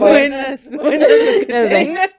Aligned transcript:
Buenas, 0.00 0.68
buenas. 0.70 2.10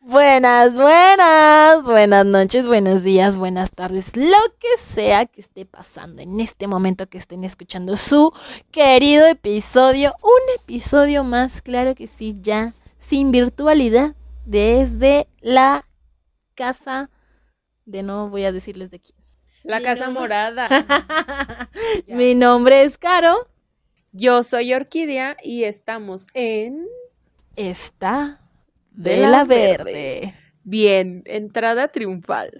Buenas, 0.00 0.74
buenas, 0.74 1.82
buenas 1.84 2.26
noches, 2.26 2.66
buenos 2.68 3.02
días, 3.02 3.38
buenas 3.38 3.70
tardes, 3.70 4.16
lo 4.16 4.36
que 4.58 4.68
sea 4.78 5.26
que 5.26 5.40
esté 5.40 5.64
pasando 5.64 6.20
en 6.22 6.40
este 6.40 6.66
momento 6.66 7.08
que 7.08 7.18
estén 7.18 7.44
escuchando 7.44 7.96
su 7.96 8.32
querido 8.72 9.26
episodio, 9.26 10.14
un 10.22 10.60
episodio 10.60 11.22
más, 11.24 11.62
claro 11.62 11.94
que 11.94 12.08
sí, 12.08 12.36
ya 12.40 12.74
sin 12.98 13.30
virtualidad, 13.30 14.14
desde 14.44 15.28
la 15.40 15.86
casa 16.56 17.08
de 17.84 18.02
no 18.02 18.28
voy 18.28 18.44
a 18.44 18.52
decirles 18.52 18.90
de 18.90 19.00
quién. 19.00 19.16
La 19.62 19.78
Mi 19.78 19.84
casa 19.84 20.06
nombre- 20.06 20.20
morada. 20.22 20.68
Mi 22.08 22.34
nombre 22.34 22.82
es 22.82 22.98
Caro, 22.98 23.46
Yo 24.14 24.42
soy 24.42 24.74
Orquídea 24.74 25.38
y 25.42 25.64
estamos 25.64 26.26
en. 26.34 26.86
está 27.56 28.42
de, 28.90 29.16
De 29.16 29.26
la, 29.26 29.44
verde. 29.44 30.34
Bien, 30.64 31.22
entrada 31.24 31.88
triunfal. 31.88 32.50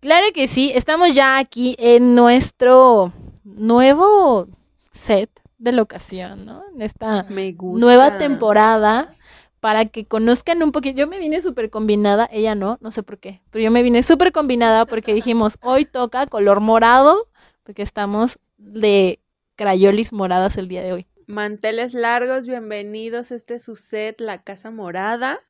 Claro 0.00 0.28
que 0.32 0.48
sí, 0.48 0.72
estamos 0.74 1.14
ya 1.14 1.36
aquí 1.36 1.76
en 1.78 2.14
nuestro 2.14 3.12
nuevo 3.44 4.48
set 4.96 5.30
de 5.58 5.72
locación, 5.72 6.44
¿no? 6.44 6.62
En 6.74 6.82
esta 6.82 7.24
Me 7.30 7.52
gusta. 7.52 7.80
nueva 7.84 8.18
temporada 8.18 9.14
para 9.60 9.86
que 9.86 10.06
conozcan 10.06 10.62
un 10.62 10.72
poquito. 10.72 10.98
Yo 10.98 11.06
me 11.06 11.18
vine 11.18 11.40
súper 11.40 11.70
combinada, 11.70 12.28
ella 12.30 12.54
no, 12.54 12.78
no 12.80 12.90
sé 12.90 13.02
por 13.02 13.18
qué, 13.18 13.42
pero 13.50 13.64
yo 13.64 13.70
me 13.70 13.82
vine 13.82 14.02
súper 14.02 14.32
combinada 14.32 14.86
porque 14.86 15.14
dijimos, 15.14 15.58
hoy 15.62 15.84
toca 15.84 16.26
color 16.26 16.60
morado, 16.60 17.28
porque 17.62 17.82
estamos 17.82 18.38
de 18.56 19.20
crayolis 19.56 20.12
moradas 20.12 20.56
el 20.56 20.68
día 20.68 20.82
de 20.82 20.92
hoy. 20.92 21.06
Manteles 21.26 21.94
largos, 21.94 22.46
bienvenidos. 22.46 23.32
Este 23.32 23.56
es 23.56 23.64
su 23.64 23.74
set, 23.74 24.20
La 24.20 24.42
Casa 24.42 24.70
Morada, 24.70 25.40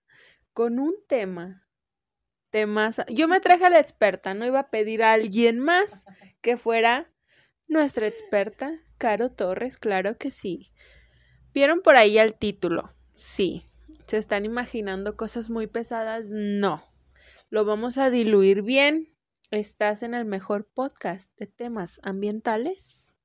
con 0.54 0.78
un 0.78 0.94
tema. 1.06 1.64
Temas. 2.50 3.02
Yo 3.08 3.28
me 3.28 3.40
traje 3.40 3.66
a 3.66 3.70
la 3.70 3.80
experta, 3.80 4.32
no 4.32 4.46
iba 4.46 4.60
a 4.60 4.70
pedir 4.70 5.02
a 5.02 5.12
alguien 5.12 5.58
más 5.58 6.06
que 6.40 6.56
fuera 6.56 7.10
nuestra 7.68 8.06
experta, 8.06 8.72
Caro 8.98 9.30
Torres, 9.30 9.76
claro 9.76 10.16
que 10.16 10.30
sí. 10.30 10.72
¿Vieron 11.52 11.80
por 11.80 11.96
ahí 11.96 12.18
el 12.18 12.34
título? 12.34 12.92
Sí. 13.14 13.64
¿Se 14.06 14.16
están 14.18 14.44
imaginando 14.44 15.16
cosas 15.16 15.50
muy 15.50 15.66
pesadas? 15.66 16.26
No. 16.30 16.82
Lo 17.50 17.64
vamos 17.64 17.98
a 17.98 18.10
diluir 18.10 18.62
bien. 18.62 19.12
Estás 19.50 20.02
en 20.02 20.14
el 20.14 20.24
mejor 20.24 20.68
podcast 20.72 21.36
de 21.38 21.46
temas 21.46 22.00
ambientales. 22.02 23.16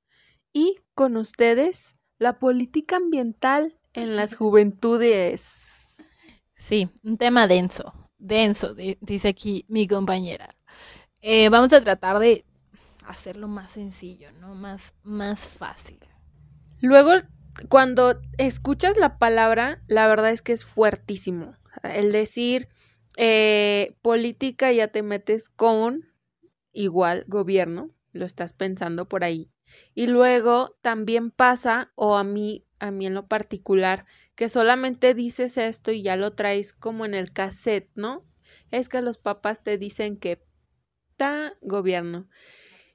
Y 0.53 0.78
con 0.94 1.17
ustedes, 1.17 1.95
la 2.17 2.39
política 2.39 2.97
ambiental 2.97 3.80
en 3.94 4.16
las 4.16 4.36
juventudes. 4.36 6.09
Sí, 6.56 6.89
un 7.03 7.17
tema 7.17 7.47
denso, 7.47 7.94
denso, 8.17 8.73
di- 8.73 8.97
dice 9.02 9.30
aquí 9.30 9.66
mi 9.67 9.88
compañera. 9.88 10.56
Eh, 11.22 11.50
vamos 11.50 11.73
a 11.73 11.81
tratar 11.81 12.19
de 12.19 12.45
hacerlo 13.06 13.48
más 13.48 13.72
sencillo, 13.72 14.32
¿no? 14.34 14.56
Más, 14.56 14.94
más 15.04 15.48
fácil. 15.48 16.00
Luego, 16.82 17.12
cuando 17.70 18.20
escuchas 18.38 18.98
la 18.98 19.18
palabra, 19.18 19.84
la 19.88 20.08
verdad 20.08 20.32
es 20.32 20.42
que 20.42 20.54
es 20.54 20.64
fuertísimo. 20.64 21.56
El 21.84 22.12
decir 22.12 22.70
eh, 23.18 23.98
política 24.02 24.72
ya 24.72 24.88
te 24.90 25.03
metes 25.03 25.50
con 25.50 26.06
igual 26.74 27.25
gobierno, 27.28 27.88
lo 28.14 28.25
estás 28.25 28.53
pensando 28.53 29.08
por 29.08 29.24
ahí. 29.24 29.52
Y 29.94 30.08
luego 30.08 30.78
también 30.81 31.31
pasa, 31.31 31.92
o 31.96 32.18
a 32.18 32.24
mí, 32.24 32.66
a 32.80 32.92
mí 32.92 33.06
en 33.06 33.14
lo 33.14 33.28
particular, 33.28 34.06
que 34.36 34.50
solamente 34.50 35.14
dices 35.14 35.58
esto 35.58 35.92
y 35.92 36.02
ya 36.02 36.16
lo 36.16 36.31
traes 36.31 36.74
como 36.74 37.06
en 37.06 37.14
el 37.14 37.31
cassette, 37.31 37.90
¿no? 37.96 38.25
Es 38.70 38.90
que 38.90 39.02
los 39.02 39.18
papás 39.18 39.64
te 39.64 39.78
dicen 39.78 40.18
que 40.18 40.44
ta 41.16 41.54
gobierno. 41.62 42.28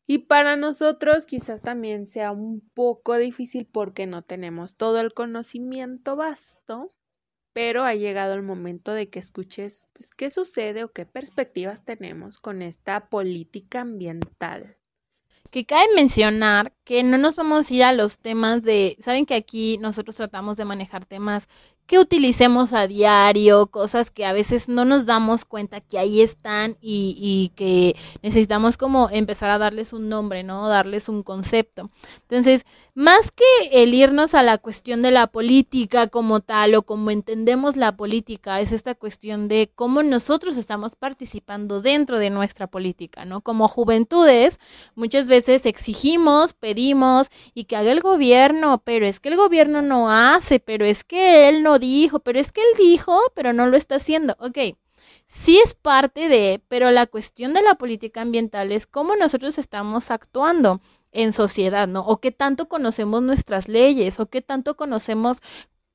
Y 0.06 0.18
para 0.18 0.56
nosotros 0.56 1.26
quizás 1.26 1.62
también 1.62 2.06
sea 2.06 2.30
un 2.30 2.60
poco 2.74 3.16
difícil 3.16 3.66
porque 3.66 4.06
no 4.06 4.22
tenemos 4.22 4.76
todo 4.76 5.00
el 5.00 5.12
conocimiento 5.12 6.14
vasto, 6.14 6.94
pero 7.52 7.84
ha 7.84 7.94
llegado 7.94 8.34
el 8.34 8.42
momento 8.42 8.92
de 8.92 9.08
que 9.08 9.18
escuches 9.18 9.88
pues, 9.94 10.10
qué 10.12 10.30
sucede 10.30 10.84
o 10.84 10.92
qué 10.92 11.06
perspectivas 11.06 11.84
tenemos 11.84 12.38
con 12.38 12.62
esta 12.62 13.08
política 13.08 13.80
ambiental. 13.80 14.76
Que 15.50 15.64
cabe 15.64 15.86
mencionar 15.94 16.72
que 16.84 17.02
no 17.02 17.18
nos 17.18 17.36
vamos 17.36 17.70
a 17.70 17.74
ir 17.74 17.82
a 17.82 17.92
los 17.92 18.18
temas 18.18 18.62
de, 18.62 18.96
saben 19.00 19.26
que 19.26 19.34
aquí 19.34 19.78
nosotros 19.78 20.16
tratamos 20.16 20.56
de 20.56 20.64
manejar 20.64 21.06
temas 21.06 21.48
que 21.86 21.98
utilicemos 21.98 22.72
a 22.72 22.86
diario, 22.86 23.68
cosas 23.68 24.10
que 24.10 24.26
a 24.26 24.32
veces 24.32 24.68
no 24.68 24.84
nos 24.84 25.06
damos 25.06 25.44
cuenta 25.44 25.80
que 25.80 25.98
ahí 25.98 26.20
están 26.20 26.76
y, 26.80 27.52
que 27.54 27.96
necesitamos 28.22 28.76
como 28.76 29.08
empezar 29.10 29.50
a 29.50 29.58
darles 29.58 29.92
un 29.92 30.08
nombre, 30.08 30.42
¿no? 30.42 30.68
Darles 30.68 31.08
un 31.08 31.22
concepto. 31.22 31.88
Entonces, 32.22 32.66
más 32.94 33.30
que 33.30 33.44
el 33.72 33.94
irnos 33.94 34.34
a 34.34 34.42
la 34.42 34.58
cuestión 34.58 35.02
de 35.02 35.10
la 35.10 35.26
política 35.28 36.08
como 36.08 36.40
tal 36.40 36.74
o 36.74 36.82
como 36.82 37.10
entendemos 37.10 37.76
la 37.76 37.96
política, 37.96 38.60
es 38.60 38.72
esta 38.72 38.94
cuestión 38.94 39.48
de 39.48 39.70
cómo 39.74 40.02
nosotros 40.02 40.56
estamos 40.56 40.96
participando 40.96 41.82
dentro 41.82 42.18
de 42.18 42.30
nuestra 42.30 42.66
política, 42.66 43.24
¿no? 43.24 43.42
Como 43.42 43.68
juventudes, 43.68 44.58
muchas 44.94 45.28
veces 45.28 45.66
exigimos, 45.66 46.54
pedimos 46.54 47.28
y 47.54 47.64
que 47.64 47.76
haga 47.76 47.92
el 47.92 48.00
gobierno, 48.00 48.82
pero 48.84 49.06
es 49.06 49.20
que 49.20 49.28
el 49.28 49.36
gobierno 49.36 49.82
no 49.82 50.10
hace, 50.10 50.58
pero 50.58 50.84
es 50.84 51.04
que 51.04 51.48
él 51.48 51.62
no 51.62 51.75
dijo, 51.78 52.20
pero 52.20 52.38
es 52.38 52.52
que 52.52 52.60
él 52.60 52.78
dijo, 52.78 53.18
pero 53.34 53.52
no 53.52 53.66
lo 53.66 53.76
está 53.76 53.96
haciendo. 53.96 54.36
Ok, 54.40 54.58
sí 55.26 55.58
es 55.58 55.74
parte 55.74 56.28
de, 56.28 56.62
pero 56.68 56.90
la 56.90 57.06
cuestión 57.06 57.52
de 57.52 57.62
la 57.62 57.76
política 57.76 58.20
ambiental 58.20 58.72
es 58.72 58.86
cómo 58.86 59.16
nosotros 59.16 59.58
estamos 59.58 60.10
actuando 60.10 60.80
en 61.12 61.32
sociedad, 61.32 61.88
¿no? 61.88 62.00
O 62.00 62.20
qué 62.20 62.30
tanto 62.30 62.68
conocemos 62.68 63.22
nuestras 63.22 63.68
leyes, 63.68 64.20
o 64.20 64.26
qué 64.26 64.42
tanto 64.42 64.76
conocemos 64.76 65.40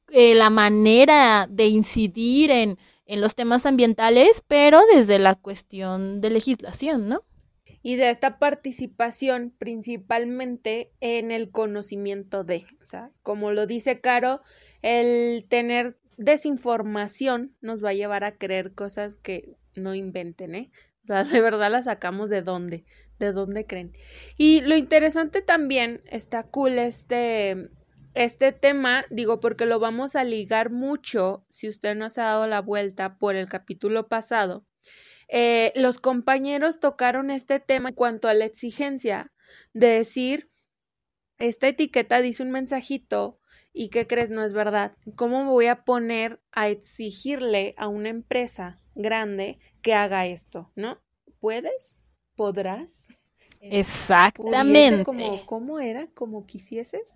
eh, 0.09 0.35
la 0.35 0.49
manera 0.49 1.47
de 1.49 1.67
incidir 1.67 2.51
en, 2.51 2.77
en 3.05 3.21
los 3.21 3.35
temas 3.35 3.65
ambientales, 3.65 4.43
pero 4.47 4.81
desde 4.93 5.19
la 5.19 5.35
cuestión 5.35 6.21
de 6.21 6.29
legislación, 6.31 7.07
¿no? 7.07 7.23
Y 7.83 7.95
de 7.95 8.09
esta 8.09 8.37
participación 8.37 9.53
principalmente 9.57 10.91
en 10.99 11.31
el 11.31 11.49
conocimiento 11.49 12.43
de, 12.43 12.65
o 12.81 12.85
sea, 12.85 13.09
como 13.23 13.51
lo 13.51 13.65
dice 13.65 14.01
Caro, 14.01 14.41
el 14.81 15.45
tener 15.47 15.97
desinformación 16.17 17.55
nos 17.61 17.83
va 17.83 17.89
a 17.89 17.93
llevar 17.93 18.23
a 18.23 18.37
creer 18.37 18.73
cosas 18.73 19.15
que 19.15 19.57
no 19.75 19.95
inventen, 19.95 20.55
¿eh? 20.55 20.71
O 21.03 21.07
sea, 21.07 21.23
de 21.23 21.41
verdad 21.41 21.71
las 21.71 21.85
sacamos 21.85 22.29
de 22.29 22.41
dónde, 22.41 22.85
de 23.19 23.31
dónde 23.31 23.65
creen. 23.65 23.93
Y 24.37 24.61
lo 24.61 24.75
interesante 24.75 25.41
también, 25.41 26.01
está 26.05 26.43
cool 26.43 26.77
este, 26.77 27.69
este 28.13 28.51
tema, 28.51 29.03
digo, 29.09 29.39
porque 29.39 29.65
lo 29.65 29.79
vamos 29.79 30.15
a 30.15 30.23
ligar 30.23 30.69
mucho, 30.69 31.45
si 31.49 31.67
usted 31.67 31.95
no 31.95 32.09
se 32.09 32.21
ha 32.21 32.25
dado 32.25 32.47
la 32.47 32.61
vuelta 32.61 33.17
por 33.17 33.35
el 33.35 33.47
capítulo 33.47 34.07
pasado, 34.07 34.65
eh, 35.27 35.71
los 35.75 35.97
compañeros 35.97 36.79
tocaron 36.79 37.31
este 37.31 37.59
tema 37.59 37.89
en 37.89 37.95
cuanto 37.95 38.27
a 38.27 38.33
la 38.33 38.45
exigencia 38.45 39.31
de 39.73 39.87
decir, 39.87 40.51
esta 41.37 41.67
etiqueta 41.69 42.21
dice 42.21 42.43
un 42.43 42.51
mensajito 42.51 43.40
y 43.73 43.89
¿qué 43.89 44.07
crees? 44.07 44.29
No 44.29 44.43
es 44.43 44.53
verdad. 44.53 44.93
¿Cómo 45.15 45.43
me 45.43 45.51
voy 45.51 45.67
a 45.67 45.83
poner 45.83 46.39
a 46.51 46.69
exigirle 46.69 47.73
a 47.77 47.87
una 47.87 48.09
empresa 48.09 48.79
grande 48.95 49.59
que 49.81 49.93
haga 49.93 50.25
esto? 50.25 50.71
¿No? 50.75 50.99
¿Puedes? 51.39 52.11
¿Podrás? 52.35 53.07
Exactamente. 53.61 55.03
Como, 55.03 55.45
¿Cómo 55.45 55.79
era? 55.79 56.07
¿Como 56.13 56.45
quisieses? 56.45 57.15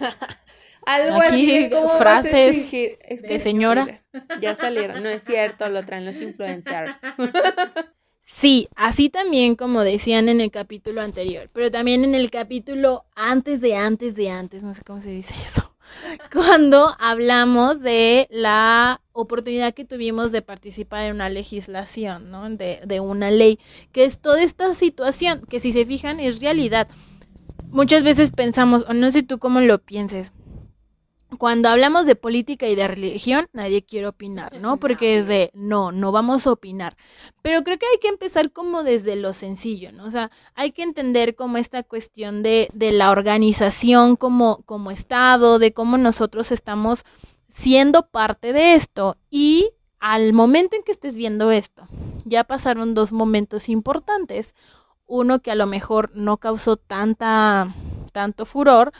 Algo 0.86 1.22
Aquí, 1.22 1.50
así, 1.50 1.70
¿cómo 1.70 1.86
vas 1.86 1.94
a 1.94 1.98
frases 1.98 2.70
de 2.72 3.38
señora. 3.38 3.84
mira, 3.84 4.04
ya 4.40 4.54
salieron, 4.54 5.02
no 5.02 5.08
es 5.08 5.22
cierto, 5.22 5.68
lo 5.70 5.84
traen 5.84 6.04
los 6.04 6.20
influencers. 6.20 6.98
Sí, 8.26 8.68
así 8.74 9.10
también 9.10 9.54
como 9.54 9.82
decían 9.82 10.30
en 10.30 10.40
el 10.40 10.50
capítulo 10.50 11.02
anterior, 11.02 11.50
pero 11.52 11.70
también 11.70 12.04
en 12.04 12.14
el 12.14 12.30
capítulo 12.30 13.04
antes 13.14 13.60
de 13.60 13.76
antes 13.76 14.14
de 14.14 14.30
antes, 14.30 14.62
no 14.62 14.72
sé 14.72 14.82
cómo 14.82 15.00
se 15.02 15.10
dice 15.10 15.34
eso, 15.34 15.73
cuando 16.32 16.94
hablamos 16.98 17.80
de 17.80 18.28
la 18.30 19.00
oportunidad 19.12 19.74
que 19.74 19.84
tuvimos 19.84 20.32
de 20.32 20.42
participar 20.42 21.06
en 21.06 21.14
una 21.14 21.28
legislación, 21.28 22.30
¿no? 22.30 22.48
De, 22.50 22.80
de 22.84 23.00
una 23.00 23.30
ley, 23.30 23.58
que 23.92 24.04
es 24.04 24.18
toda 24.18 24.42
esta 24.42 24.74
situación, 24.74 25.42
que 25.48 25.60
si 25.60 25.72
se 25.72 25.86
fijan 25.86 26.20
es 26.20 26.40
realidad. 26.40 26.88
Muchas 27.70 28.02
veces 28.04 28.30
pensamos, 28.30 28.84
o 28.88 28.94
no 28.94 29.10
sé 29.10 29.22
tú 29.22 29.38
cómo 29.38 29.60
lo 29.60 29.78
pienses, 29.78 30.32
cuando 31.38 31.68
hablamos 31.68 32.06
de 32.06 32.16
política 32.16 32.66
y 32.68 32.74
de 32.74 32.88
religión, 32.88 33.46
nadie 33.52 33.84
quiere 33.84 34.06
opinar, 34.06 34.60
¿no? 34.60 34.78
Porque 34.78 35.18
es 35.18 35.26
de, 35.26 35.50
no, 35.54 35.92
no 35.92 36.12
vamos 36.12 36.46
a 36.46 36.52
opinar. 36.52 36.96
Pero 37.42 37.62
creo 37.62 37.78
que 37.78 37.86
hay 37.86 37.98
que 38.00 38.08
empezar 38.08 38.52
como 38.52 38.82
desde 38.82 39.16
lo 39.16 39.32
sencillo, 39.32 39.92
¿no? 39.92 40.04
O 40.04 40.10
sea, 40.10 40.30
hay 40.54 40.72
que 40.72 40.82
entender 40.82 41.34
como 41.34 41.58
esta 41.58 41.82
cuestión 41.82 42.42
de, 42.42 42.68
de 42.72 42.92
la 42.92 43.10
organización 43.10 44.16
como, 44.16 44.62
como 44.66 44.90
Estado, 44.90 45.58
de 45.58 45.72
cómo 45.72 45.98
nosotros 45.98 46.52
estamos 46.52 47.04
siendo 47.52 48.08
parte 48.08 48.52
de 48.52 48.74
esto. 48.74 49.16
Y 49.30 49.70
al 50.00 50.32
momento 50.32 50.76
en 50.76 50.82
que 50.82 50.92
estés 50.92 51.16
viendo 51.16 51.50
esto, 51.50 51.88
ya 52.24 52.44
pasaron 52.44 52.94
dos 52.94 53.12
momentos 53.12 53.68
importantes. 53.68 54.54
Uno 55.06 55.40
que 55.40 55.50
a 55.50 55.54
lo 55.54 55.66
mejor 55.66 56.10
no 56.14 56.38
causó 56.38 56.76
tanta 56.76 57.74
tanto 58.14 58.46
furor, 58.46 58.92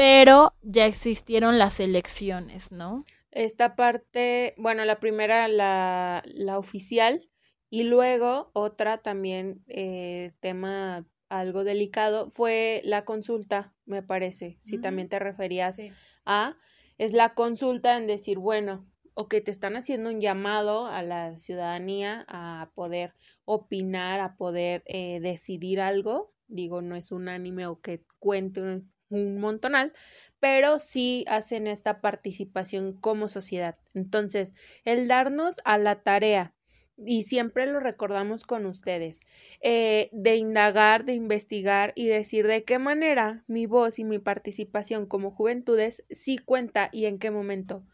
pero 0.00 0.54
ya 0.62 0.86
existieron 0.86 1.58
las 1.58 1.78
elecciones, 1.78 2.72
¿no? 2.72 3.04
Esta 3.32 3.76
parte, 3.76 4.54
bueno, 4.56 4.86
la 4.86 4.98
primera, 4.98 5.46
la, 5.46 6.22
la 6.24 6.56
oficial, 6.58 7.20
y 7.68 7.82
luego 7.82 8.50
otra 8.54 9.02
también, 9.02 9.62
eh, 9.68 10.32
tema 10.40 11.06
algo 11.28 11.64
delicado, 11.64 12.30
fue 12.30 12.80
la 12.82 13.04
consulta, 13.04 13.74
me 13.84 14.02
parece, 14.02 14.56
si 14.62 14.78
mm, 14.78 14.80
también 14.80 15.08
te 15.10 15.18
referías 15.18 15.76
a, 16.24 16.56
es 16.96 17.12
la 17.12 17.34
consulta 17.34 17.98
en 17.98 18.06
decir, 18.06 18.38
bueno, 18.38 18.88
o 19.12 19.28
que 19.28 19.42
te 19.42 19.50
están 19.50 19.76
haciendo 19.76 20.08
un 20.08 20.22
llamado 20.22 20.86
a 20.86 21.02
la 21.02 21.36
ciudadanía 21.36 22.24
a 22.26 22.70
poder 22.74 23.12
opinar, 23.44 24.20
a 24.20 24.36
poder 24.38 24.82
eh, 24.86 25.20
decidir 25.20 25.78
algo, 25.78 26.32
digo, 26.48 26.80
no 26.80 26.96
es 26.96 27.12
unánime 27.12 27.66
o 27.66 27.82
que 27.82 28.02
cuente 28.18 28.62
un, 28.62 28.90
un 29.10 29.40
montonal, 29.40 29.92
pero 30.40 30.78
sí 30.78 31.24
hacen 31.28 31.66
esta 31.66 32.00
participación 32.00 32.94
como 32.94 33.28
sociedad. 33.28 33.74
Entonces, 33.94 34.54
el 34.84 35.08
darnos 35.08 35.56
a 35.64 35.78
la 35.78 35.96
tarea, 36.02 36.54
y 37.02 37.22
siempre 37.22 37.66
lo 37.66 37.80
recordamos 37.80 38.44
con 38.44 38.66
ustedes, 38.66 39.20
eh, 39.62 40.10
de 40.12 40.36
indagar, 40.36 41.04
de 41.04 41.14
investigar 41.14 41.92
y 41.96 42.06
decir 42.06 42.46
de 42.46 42.64
qué 42.64 42.78
manera 42.78 43.42
mi 43.46 43.66
voz 43.66 43.98
y 43.98 44.04
mi 44.04 44.18
participación 44.18 45.06
como 45.06 45.30
juventudes 45.30 46.04
sí 46.10 46.36
cuenta 46.38 46.90
y 46.92 47.06
en 47.06 47.18
qué 47.18 47.30
momento. 47.30 47.86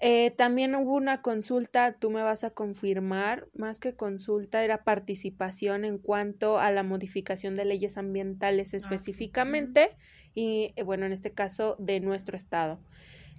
Eh, 0.00 0.30
también 0.30 0.76
hubo 0.76 0.94
una 0.94 1.22
consulta, 1.22 1.96
tú 1.98 2.10
me 2.10 2.22
vas 2.22 2.44
a 2.44 2.50
confirmar, 2.50 3.48
más 3.52 3.80
que 3.80 3.96
consulta, 3.96 4.62
era 4.62 4.84
participación 4.84 5.84
en 5.84 5.98
cuanto 5.98 6.58
a 6.58 6.70
la 6.70 6.84
modificación 6.84 7.56
de 7.56 7.64
leyes 7.64 7.98
ambientales 7.98 8.74
ah, 8.74 8.76
específicamente 8.76 9.96
y, 10.34 10.72
eh, 10.76 10.84
bueno, 10.84 11.06
en 11.06 11.12
este 11.12 11.32
caso 11.32 11.74
de 11.80 11.98
nuestro 11.98 12.36
estado. 12.36 12.80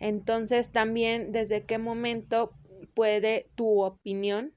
Entonces, 0.01 0.71
también 0.71 1.31
desde 1.31 1.65
qué 1.65 1.77
momento 1.77 2.51
puede 2.93 3.49
tu 3.55 3.81
opinión, 3.81 4.53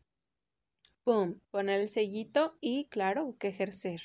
pum, 1.05 1.39
poner 1.51 1.81
el 1.81 1.89
sellito 1.89 2.57
y, 2.61 2.87
claro, 2.87 3.37
que 3.39 3.49
ejercer. 3.49 4.01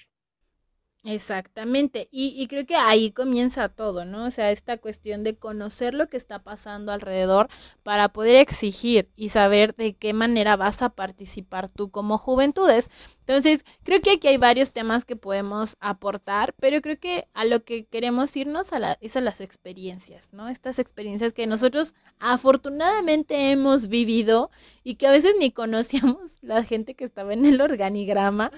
Exactamente, 1.09 2.09
y, 2.12 2.33
y, 2.36 2.48
creo 2.48 2.65
que 2.65 2.75
ahí 2.75 3.12
comienza 3.12 3.69
todo, 3.69 4.04
¿no? 4.04 4.25
O 4.25 4.31
sea, 4.31 4.51
esta 4.51 4.75
cuestión 4.75 5.24
de 5.24 5.38
conocer 5.38 5.94
lo 5.94 6.09
que 6.09 6.18
está 6.18 6.44
pasando 6.44 6.92
alrededor 6.92 7.48
para 7.81 8.09
poder 8.09 8.36
exigir 8.36 9.09
y 9.15 9.30
saber 9.30 9.74
de 9.74 9.94
qué 9.95 10.12
manera 10.12 10.57
vas 10.57 10.81
a 10.81 10.89
participar 10.89 11.69
tú 11.69 11.92
como 11.92 12.18
juventudes. 12.18 12.89
Entonces, 13.21 13.63
creo 13.83 14.01
que 14.01 14.12
aquí 14.12 14.27
hay 14.27 14.36
varios 14.36 14.74
temas 14.74 15.06
que 15.06 15.15
podemos 15.15 15.77
aportar, 15.80 16.54
pero 16.59 16.81
creo 16.81 17.00
que 17.00 17.30
a 17.33 17.45
lo 17.45 17.63
que 17.63 17.86
queremos 17.86 18.36
irnos 18.36 18.74
a 18.74 18.80
la, 18.80 18.98
es 19.00 19.15
a 19.15 19.21
las 19.21 19.39
experiencias, 19.39 20.27
¿no? 20.33 20.50
Estas 20.50 20.77
experiencias 20.77 21.31
que 21.31 21.48
nosotros 21.48 21.94
afortunadamente 22.19 23.51
hemos 23.51 23.88
vivido 23.88 24.51
y 24.83 24.95
que 24.95 25.07
a 25.07 25.12
veces 25.12 25.36
ni 25.39 25.51
conocíamos 25.53 26.31
la 26.42 26.63
gente 26.63 26.95
que 26.95 27.06
estaba 27.06 27.31
en 27.31 27.45
el 27.45 27.62
organigrama 27.62 28.51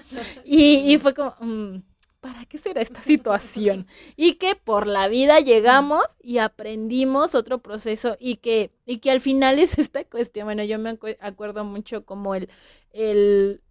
y, 0.44 0.92
y 0.92 0.98
fue 0.98 1.14
como... 1.14 1.36
Mm, 1.38 1.89
¿para 2.20 2.44
qué 2.44 2.58
será 2.58 2.82
esta 2.82 3.02
situación? 3.02 3.86
Y 4.16 4.34
que 4.34 4.54
por 4.54 4.86
la 4.86 5.08
vida 5.08 5.40
llegamos 5.40 6.04
y 6.22 6.38
aprendimos 6.38 7.34
otro 7.34 7.58
proceso 7.58 8.16
y 8.20 8.36
que, 8.36 8.70
y 8.86 8.98
que 8.98 9.10
al 9.10 9.20
final 9.20 9.58
es 9.58 9.78
esta 9.78 10.04
cuestión. 10.04 10.46
Bueno, 10.46 10.62
yo 10.64 10.78
me 10.78 10.98
acuerdo 11.20 11.64
mucho 11.64 12.04
como 12.04 12.34
el, 12.34 12.48
el, 12.92 13.62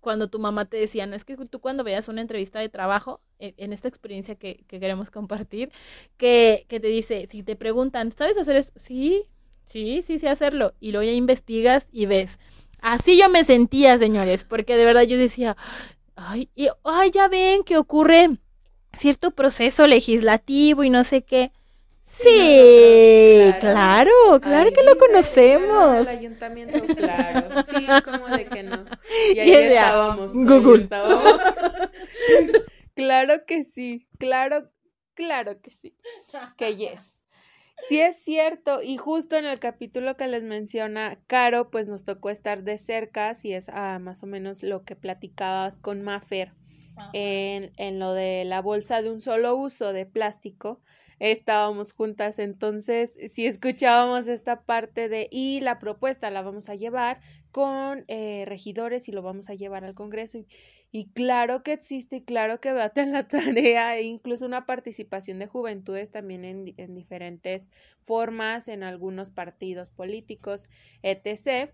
cuando 0.00 0.28
tu 0.28 0.38
mamá 0.38 0.66
te 0.66 0.76
decía, 0.76 1.06
no 1.06 1.16
es 1.16 1.24
que 1.24 1.36
tú 1.36 1.60
cuando 1.60 1.84
veas 1.84 2.08
una 2.08 2.20
entrevista 2.20 2.60
de 2.60 2.68
trabajo, 2.68 3.20
e, 3.38 3.54
en, 3.56 3.72
esta 3.72 3.88
experiencia 3.88 4.34
que, 4.36 4.64
que, 4.66 4.78
queremos 4.78 5.10
compartir, 5.10 5.70
que, 6.16 6.64
que 6.68 6.80
te 6.80 6.88
dice, 6.88 7.28
si 7.30 7.42
te 7.42 7.56
preguntan, 7.56 8.12
¿sabes 8.12 8.36
hacer 8.38 8.56
eso? 8.56 8.72
Sí, 8.76 9.24
sí, 9.64 10.02
sí 10.02 10.18
sé 10.18 10.28
hacerlo. 10.28 10.74
Y 10.80 10.92
luego 10.92 11.04
ya 11.04 11.12
investigas 11.12 11.88
y 11.90 12.06
ves. 12.06 12.38
Así 12.80 13.18
yo 13.18 13.28
me 13.28 13.42
sentía, 13.44 13.98
señores, 13.98 14.44
porque 14.44 14.76
de 14.76 14.84
verdad 14.84 15.02
yo 15.02 15.16
decía, 15.16 15.56
ay, 16.16 16.50
y, 16.54 16.68
ay, 16.84 17.10
ya 17.10 17.28
ven 17.28 17.62
que 17.62 17.76
ocurre 17.76 18.38
cierto 18.92 19.30
proceso 19.30 19.86
legislativo 19.86 20.82
y 20.82 20.90
no 20.90 21.04
sé 21.04 21.22
qué. 21.22 21.52
Sí, 22.02 23.52
claro, 23.58 24.12
claro, 24.40 24.70
que 24.72 24.84
lo 24.84 24.96
conocemos. 24.96 26.06
El 26.06 26.18
ayuntamiento, 26.18 26.86
claro. 26.94 27.62
Sí, 27.64 27.86
como 28.04 28.28
de 28.28 28.46
que 28.46 28.62
no. 28.62 28.84
Y 29.34 29.40
ahí 29.40 29.50
estábamos. 29.50 30.32
Google. 30.32 30.88
claro 32.94 33.44
que 33.44 33.64
sí, 33.64 34.06
claro, 34.18 34.70
claro 35.14 35.60
que 35.60 35.70
sí. 35.70 35.96
Que 36.56 36.76
yes. 36.76 37.24
Sí 37.78 38.00
es 38.00 38.16
cierto, 38.22 38.82
y 38.82 38.96
justo 38.96 39.36
en 39.36 39.44
el 39.44 39.58
capítulo 39.60 40.16
que 40.16 40.26
les 40.26 40.42
menciona 40.42 41.18
Caro, 41.26 41.70
pues 41.70 41.86
nos 41.86 42.04
tocó 42.04 42.30
estar 42.30 42.62
de 42.64 42.78
cerca, 42.78 43.34
si 43.34 43.52
es 43.52 43.68
ah, 43.68 43.98
más 43.98 44.22
o 44.22 44.26
menos 44.26 44.62
lo 44.62 44.84
que 44.84 44.96
platicabas 44.96 45.78
con 45.78 46.02
Maffer 46.02 46.52
en, 47.12 47.72
en 47.76 47.98
lo 47.98 48.12
de 48.12 48.44
la 48.44 48.62
bolsa 48.62 49.02
de 49.02 49.10
un 49.10 49.20
solo 49.20 49.56
uso 49.56 49.92
de 49.92 50.06
plástico 50.06 50.80
estábamos 51.18 51.92
juntas, 51.92 52.38
entonces 52.38 53.18
si 53.28 53.46
escuchábamos 53.46 54.28
esta 54.28 54.62
parte 54.62 55.08
de 55.08 55.28
y 55.30 55.60
la 55.60 55.78
propuesta 55.78 56.30
la 56.30 56.42
vamos 56.42 56.68
a 56.68 56.74
llevar 56.74 57.20
con 57.50 58.04
eh, 58.08 58.44
regidores 58.46 59.08
y 59.08 59.12
lo 59.12 59.22
vamos 59.22 59.48
a 59.48 59.54
llevar 59.54 59.84
al 59.84 59.94
Congreso 59.94 60.38
y, 60.92 61.06
claro 61.12 61.62
que 61.62 61.72
existe 61.72 62.16
y 62.16 62.24
claro 62.24 62.60
que 62.60 62.72
bate 62.72 63.00
en 63.00 63.12
la 63.12 63.28
tarea, 63.28 63.96
e 63.96 64.02
incluso 64.02 64.46
una 64.46 64.66
participación 64.66 65.38
de 65.38 65.46
juventudes 65.46 66.10
también 66.10 66.44
en, 66.44 66.74
en 66.76 66.94
diferentes 66.94 67.70
formas, 68.02 68.68
en 68.68 68.82
algunos 68.82 69.30
partidos 69.30 69.90
políticos, 69.90 70.66
etc. 71.02 71.70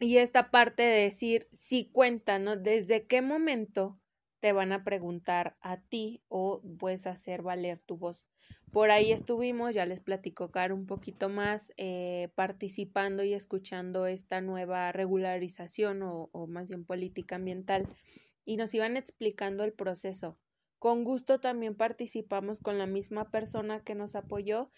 Y 0.00 0.18
esta 0.18 0.50
parte 0.50 0.82
de 0.82 1.02
decir, 1.02 1.48
si 1.52 1.90
cuenta, 1.90 2.38
¿no? 2.38 2.56
¿Desde 2.56 3.06
qué 3.06 3.22
momento 3.22 3.98
te 4.40 4.52
van 4.52 4.72
a 4.72 4.84
preguntar 4.84 5.56
a 5.60 5.80
ti 5.80 6.22
o 6.28 6.62
puedes 6.78 7.06
hacer 7.06 7.42
valer 7.42 7.78
tu 7.80 7.96
voz. 7.96 8.26
Por 8.70 8.90
ahí 8.90 9.12
estuvimos, 9.12 9.74
ya 9.74 9.86
les 9.86 10.00
platico 10.00 10.50
Caro 10.50 10.74
un 10.74 10.86
poquito 10.86 11.28
más, 11.28 11.72
eh, 11.76 12.28
participando 12.34 13.24
y 13.24 13.32
escuchando 13.34 14.06
esta 14.06 14.40
nueva 14.40 14.92
regularización 14.92 16.00
o 16.02 16.46
más 16.48 16.68
bien 16.68 16.84
política 16.84 17.36
ambiental 17.36 17.88
y 18.44 18.56
nos 18.56 18.72
iban 18.74 18.96
explicando 18.96 19.64
el 19.64 19.72
proceso. 19.72 20.38
Con 20.78 21.02
gusto 21.02 21.40
también 21.40 21.74
participamos 21.74 22.60
con 22.60 22.78
la 22.78 22.86
misma 22.86 23.30
persona 23.30 23.80
que 23.80 23.94
nos 23.94 24.14
apoyó 24.14 24.70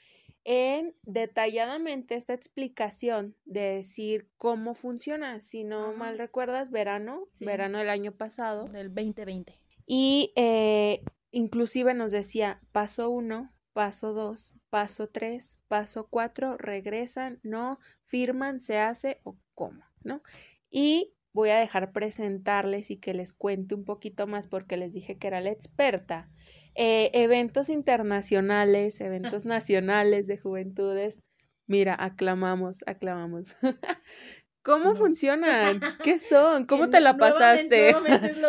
en 0.45 0.95
detalladamente 1.03 2.15
esta 2.15 2.35
explicación 2.35 3.37
de 3.45 3.61
decir 3.61 4.29
cómo 4.37 4.75
funciona. 4.75 5.41
Si 5.41 5.65
no 5.65 5.93
mal 5.93 6.19
recuerdas, 6.19 6.71
verano, 6.71 7.29
verano 7.41 7.79
del 7.79 7.91
año 7.91 8.13
pasado. 8.13 8.65
Del 8.67 8.95
2020. 8.95 9.61
Y 9.87 10.33
eh, 10.37 11.03
inclusive 11.31 11.95
nos 11.95 12.13
decía, 12.13 12.61
paso 12.73 13.11
uno, 13.11 13.53
paso 13.73 14.13
dos, 14.13 14.57
paso 14.69 15.09
tres, 15.09 15.59
paso 15.69 16.09
cuatro, 16.09 16.57
regresan, 16.57 17.41
no, 17.43 17.79
firman, 18.05 18.61
se 18.61 18.79
hace 18.79 19.21
o 19.25 19.37
cómo, 19.55 19.85
¿no? 20.03 20.23
Y 20.71 21.15
voy 21.33 21.51
a 21.51 21.59
dejar 21.59 21.93
presentarles 21.93 22.91
y 22.91 22.97
que 22.97 23.15
les 23.15 23.33
cuente 23.33 23.75
un 23.75 23.85
poquito 23.85 24.27
más 24.27 24.47
porque 24.47 24.77
les 24.77 24.93
dije 24.93 25.19
que 25.19 25.27
era 25.27 25.41
la 25.41 25.51
experta. 25.51 26.29
Eh, 26.75 27.11
eventos 27.15 27.69
internacionales, 27.69 29.01
eventos 29.01 29.45
nacionales 29.45 30.27
de 30.27 30.39
juventudes. 30.39 31.21
Mira, 31.67 31.97
aclamamos, 31.99 32.79
aclamamos. 32.87 33.57
¿Cómo 34.63 34.95
funcionan? 34.95 35.81
¿Qué 36.05 36.19
son? 36.19 36.67
¿Cómo 36.67 36.91
te 36.91 37.01
la 37.01 37.17
pasaste? 37.17 37.97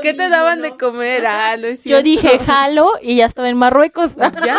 ¿Qué 0.01 0.13
te 0.13 0.27
daban 0.27 0.61
de 0.61 0.75
comer? 0.75 1.25
Ah, 1.25 1.55
Yo 1.85 2.01
dije 2.01 2.37
jalo 2.45 2.91
y 3.01 3.15
ya 3.15 3.25
estaba 3.25 3.47
en 3.47 3.57
Marruecos. 3.57 4.15
¿Ya? 4.45 4.57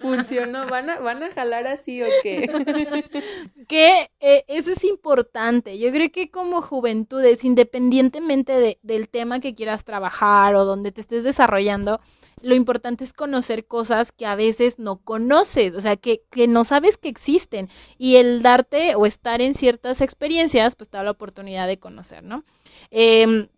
Funcionó. 0.00 0.66
¿Van 0.68 0.90
a, 0.90 1.00
van 1.00 1.24
a 1.24 1.32
jalar 1.32 1.66
así 1.66 2.02
o 2.02 2.06
qué? 2.22 2.48
que 3.68 4.10
eh, 4.20 4.44
eso 4.46 4.70
es 4.70 4.84
importante. 4.84 5.76
Yo 5.78 5.90
creo 5.90 6.12
que 6.12 6.30
como 6.30 6.62
juventudes, 6.62 7.44
independientemente 7.44 8.52
de, 8.52 8.78
del 8.82 9.08
tema 9.08 9.40
que 9.40 9.54
quieras 9.54 9.84
trabajar 9.84 10.54
o 10.54 10.64
donde 10.64 10.92
te 10.92 11.00
estés 11.00 11.24
desarrollando, 11.24 12.00
lo 12.40 12.54
importante 12.54 13.04
es 13.04 13.12
conocer 13.12 13.66
cosas 13.66 14.12
que 14.12 14.26
a 14.26 14.34
veces 14.34 14.78
no 14.78 14.96
conoces, 14.96 15.74
o 15.74 15.80
sea, 15.80 15.96
que, 15.96 16.22
que 16.30 16.48
no 16.48 16.64
sabes 16.64 16.98
que 16.98 17.08
existen. 17.08 17.68
Y 17.98 18.16
el 18.16 18.42
darte 18.42 18.94
o 18.94 19.06
estar 19.06 19.40
en 19.40 19.54
ciertas 19.54 20.00
experiencias, 20.00 20.76
pues 20.76 20.88
te 20.88 20.96
da 20.96 21.04
la 21.04 21.10
oportunidad 21.10 21.66
de 21.66 21.78
conocer, 21.78 22.22
¿no? 22.22 22.44
Eh, 22.90 23.48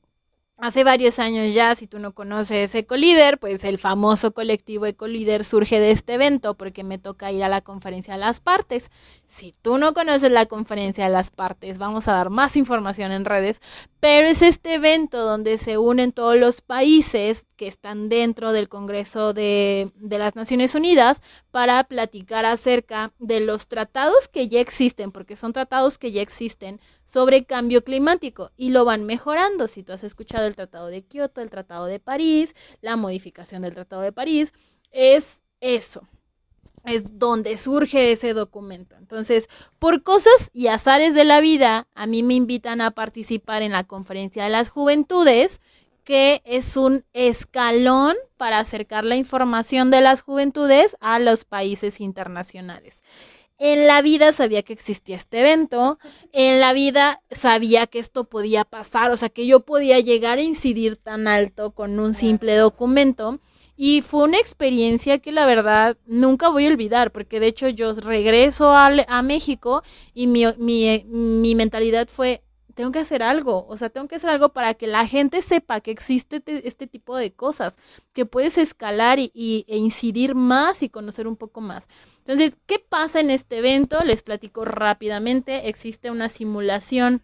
Hace 0.57 0.85
varios 0.85 1.19
años 1.19 1.53
ya, 1.53 1.75
si 1.75 1.89
tú 1.89 1.99
no 1.99 2.15
conoces 2.15 2.73
Ecolíder, 2.77 3.39
pues 3.39 3.65
el 3.65 3.77
famoso 3.77 4.33
colectivo 4.33 4.87
Ecolíder 4.87 5.45
surge 5.45 5.81
de 5.81 5.91
este 5.91 6.15
evento 6.15 6.55
porque 6.55 6.85
me 6.85 6.97
toca 6.97 7.33
ir 7.33 7.43
a 7.43 7.49
la 7.49 7.61
conferencia 7.61 8.15
de 8.15 8.21
las 8.21 8.39
partes. 8.39 8.93
Si 9.27 9.53
tú 9.63 9.79
no 9.79 9.95
conoces 9.95 10.31
la 10.31 10.47
conferencia 10.47 11.05
de 11.05 11.11
las 11.11 11.31
partes, 11.31 11.79
vamos 11.79 12.07
a 12.07 12.13
dar 12.13 12.31
más 12.31 12.57
información 12.57 13.11
en 13.11 13.25
redes, 13.25 13.61
pero 13.99 14.29
es 14.29 14.43
este 14.43 14.75
evento 14.75 15.25
donde 15.25 15.59
se 15.59 15.77
unen 15.77 16.13
todos 16.13 16.37
los 16.37 16.61
países 16.61 17.47
que 17.57 17.67
están 17.67 18.09
dentro 18.09 18.53
del 18.53 18.69
Congreso 18.69 19.33
de, 19.33 19.91
de, 19.97 20.19
las 20.19 20.37
Naciones 20.37 20.75
Unidas 20.75 21.21
para 21.51 21.83
platicar 21.85 22.45
acerca 22.45 23.13
de 23.19 23.41
los 23.41 23.67
tratados 23.67 24.29
que 24.29 24.49
ya 24.49 24.61
existen, 24.61 25.11
porque 25.11 25.37
son 25.37 25.53
tratados 25.53 25.99
que 25.99 26.13
ya 26.13 26.23
existen 26.23 26.81
sobre 27.05 27.45
cambio 27.45 27.85
climático 27.85 28.51
y 28.57 28.71
lo 28.71 28.85
van 28.85 29.05
mejorando. 29.05 29.69
Si 29.69 29.83
tú 29.83 29.93
has 29.93 30.05
escuchado 30.05 30.47
el 30.47 30.57
Tratado 30.57 30.89
de 30.89 31.03
Kioto, 31.03 31.41
el 31.41 31.51
Tratado 31.51 31.87
de 31.87 32.01
París, 32.01 32.55
la 32.81 32.97
modificación 32.97 33.63
del 33.63 33.75
Tratado 33.75 34.03
de 34.03 34.13
París, 34.13 34.53
es 34.91 35.43
eso. 35.61 36.07
Es 36.85 37.19
donde 37.19 37.57
surge 37.57 38.13
ese 38.13 38.35
documento. 38.35 38.97
Entonces, 38.97 39.49
por 39.79 40.03
cosas 40.03 40.51
y 40.53 40.67
azares 40.67 41.15
de 41.15 41.25
la 41.25 41.41
vida, 41.41 41.89
a 41.95 42.07
mí 42.07 42.23
me 42.23 42.35
invitan 42.35 42.81
a 42.81 42.91
participar 42.91 43.63
en 43.63 43.73
la 43.73 43.85
conferencia 43.85 44.45
de 44.45 44.51
las 44.51 44.69
juventudes, 44.69 45.61
que 46.05 46.43
es 46.45 46.77
un 46.77 47.05
escalón 47.15 48.15
para 48.37 48.59
acercar 48.59 49.07
la 49.07 49.17
información 49.17 49.91
de 49.91 50.03
las 50.03 50.21
juventudes 50.21 50.97
a 51.01 51.19
los 51.19 51.47
países 51.47 52.01
internacionales. 52.01 53.03
En 53.67 53.87
la 53.87 54.03
vida 54.03 54.35
sabía 54.35 54.63
que 54.63 54.75
existía 54.75 55.17
este 55.17 55.41
evento, 55.41 55.99
en 56.35 56.61
la 56.61 56.75
vida 56.75 57.23
sabía 57.31 57.87
que 57.87 57.99
esto 57.99 58.25
podía 58.25 58.67
pasar, 58.67 59.11
o 59.11 59.17
sea, 59.17 59.31
que 59.31 59.47
yo 59.47 59.61
podía 59.61 59.99
llegar 60.01 60.37
a 60.37 60.43
incidir 60.43 60.99
tan 60.99 61.27
alto 61.27 61.71
con 61.71 61.99
un 61.99 62.13
simple 62.13 62.57
documento. 62.57 63.41
Y 63.75 64.03
fue 64.03 64.25
una 64.25 64.37
experiencia 64.37 65.19
que 65.19 65.33
la 65.33 65.47
verdad 65.47 65.97
nunca 66.05 66.51
voy 66.51 66.67
a 66.67 66.69
olvidar, 66.69 67.11
porque 67.11 67.41
de 67.41 67.47
hecho 67.47 67.71
yo 67.71 67.95
regreso 67.95 68.71
a, 68.71 68.91
a 69.09 69.23
México 69.23 69.83
y 70.13 70.27
mi, 70.27 70.45
mi, 70.59 71.03
mi 71.09 71.55
mentalidad 71.55 72.09
fue, 72.09 72.43
tengo 72.75 72.93
que 72.93 72.99
hacer 72.99 73.23
algo, 73.23 73.67
o 73.69 73.77
sea, 73.77 73.89
tengo 73.89 74.09
que 74.09 74.17
hacer 74.17 74.31
algo 74.31 74.51
para 74.51 74.75
que 74.75 74.87
la 74.87 75.07
gente 75.07 75.43
sepa 75.43 75.81
que 75.81 75.91
existe 75.91 76.41
te, 76.41 76.67
este 76.69 76.87
tipo 76.87 77.17
de 77.17 77.33
cosas, 77.33 77.77
que 78.13 78.27
puedes 78.27 78.59
escalar 78.59 79.19
y, 79.19 79.31
y, 79.35 79.65
e 79.69 79.77
incidir 79.77 80.35
más 80.35 80.83
y 80.83 80.89
conocer 80.89 81.27
un 81.27 81.37
poco 81.37 81.61
más. 81.61 81.89
Entonces, 82.19 82.57
¿qué 82.67 82.79
pasa 82.79 83.21
en 83.21 83.31
este 83.31 83.59
evento? 83.59 84.03
Les 84.05 84.23
platico 84.23 84.65
rápidamente. 84.65 85.69
Existe 85.69 86.11
una 86.11 86.29
simulación 86.29 87.23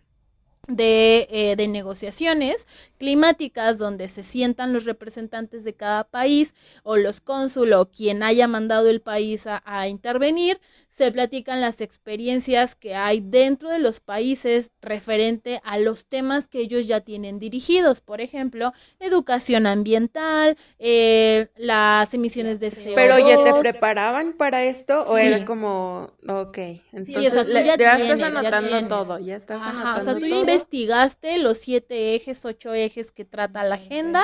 de, 0.69 1.27
eh, 1.31 1.57
de, 1.57 1.69
negociaciones 1.69 2.67
climáticas 2.99 3.79
donde 3.79 4.09
se 4.09 4.23
sientan 4.23 4.73
los 4.73 4.85
representantes 4.85 5.65
de 5.65 5.75
cada 5.75 6.05
país 6.05 6.55
o 6.83 6.97
los 6.97 7.21
cónsul 7.21 7.73
o 7.73 7.91
quien 7.91 8.23
haya 8.23 8.47
mandado 8.47 8.89
el 8.89 9.01
país 9.01 9.47
a, 9.47 9.89
intervenir, 9.89 10.61
se 11.01 11.13
platican 11.13 11.63
las 11.63 11.81
experiencias 11.81 12.75
que 12.75 12.95
hay 12.95 13.23
dentro 13.23 13.71
de 13.71 13.79
los 13.79 14.01
países 14.01 14.71
referente 14.83 15.63
a 15.65 15.79
los 15.79 16.05
temas 16.05 16.47
que 16.47 16.59
ellos 16.59 16.87
ya 16.87 17.01
tienen 17.01 17.39
dirigidos, 17.39 18.03
por 18.03 18.21
ejemplo, 18.21 18.75
educación 18.99 19.67
ambiental, 19.67 20.59
eh, 20.79 21.49
las 21.57 22.13
emisiones 22.13 22.61
de 22.61 22.71
CO2. 22.71 22.95
Pero 22.95 23.19
ya 23.19 23.43
te 23.43 23.59
preparaban 23.61 24.35
para 24.35 24.63
esto 24.65 25.01
o 25.07 25.17
sí. 25.17 25.25
era 25.25 25.47
como, 25.47 26.11
ok, 26.29 26.59
entonces 26.93 27.07
sí, 27.07 27.27
o 27.27 27.31
sea, 27.31 27.45
ya, 27.45 27.79
tienes, 27.79 28.03
estás 28.03 28.21
anotando 28.21 28.69
ya 28.69 28.87
todo, 28.87 29.19
ya 29.21 29.37
estás 29.37 29.63
Ajá, 29.63 29.71
anotando 29.71 30.01
o 30.01 30.05
sea, 30.05 30.15
tú 30.17 30.21
todo. 30.21 30.29
ya 30.29 30.37
investigaste 30.41 31.39
los 31.39 31.57
siete 31.57 32.15
ejes, 32.15 32.45
ocho 32.45 32.75
ejes 32.75 33.11
que 33.11 33.25
trata 33.25 33.65
la 33.65 33.77
agenda. 33.77 34.23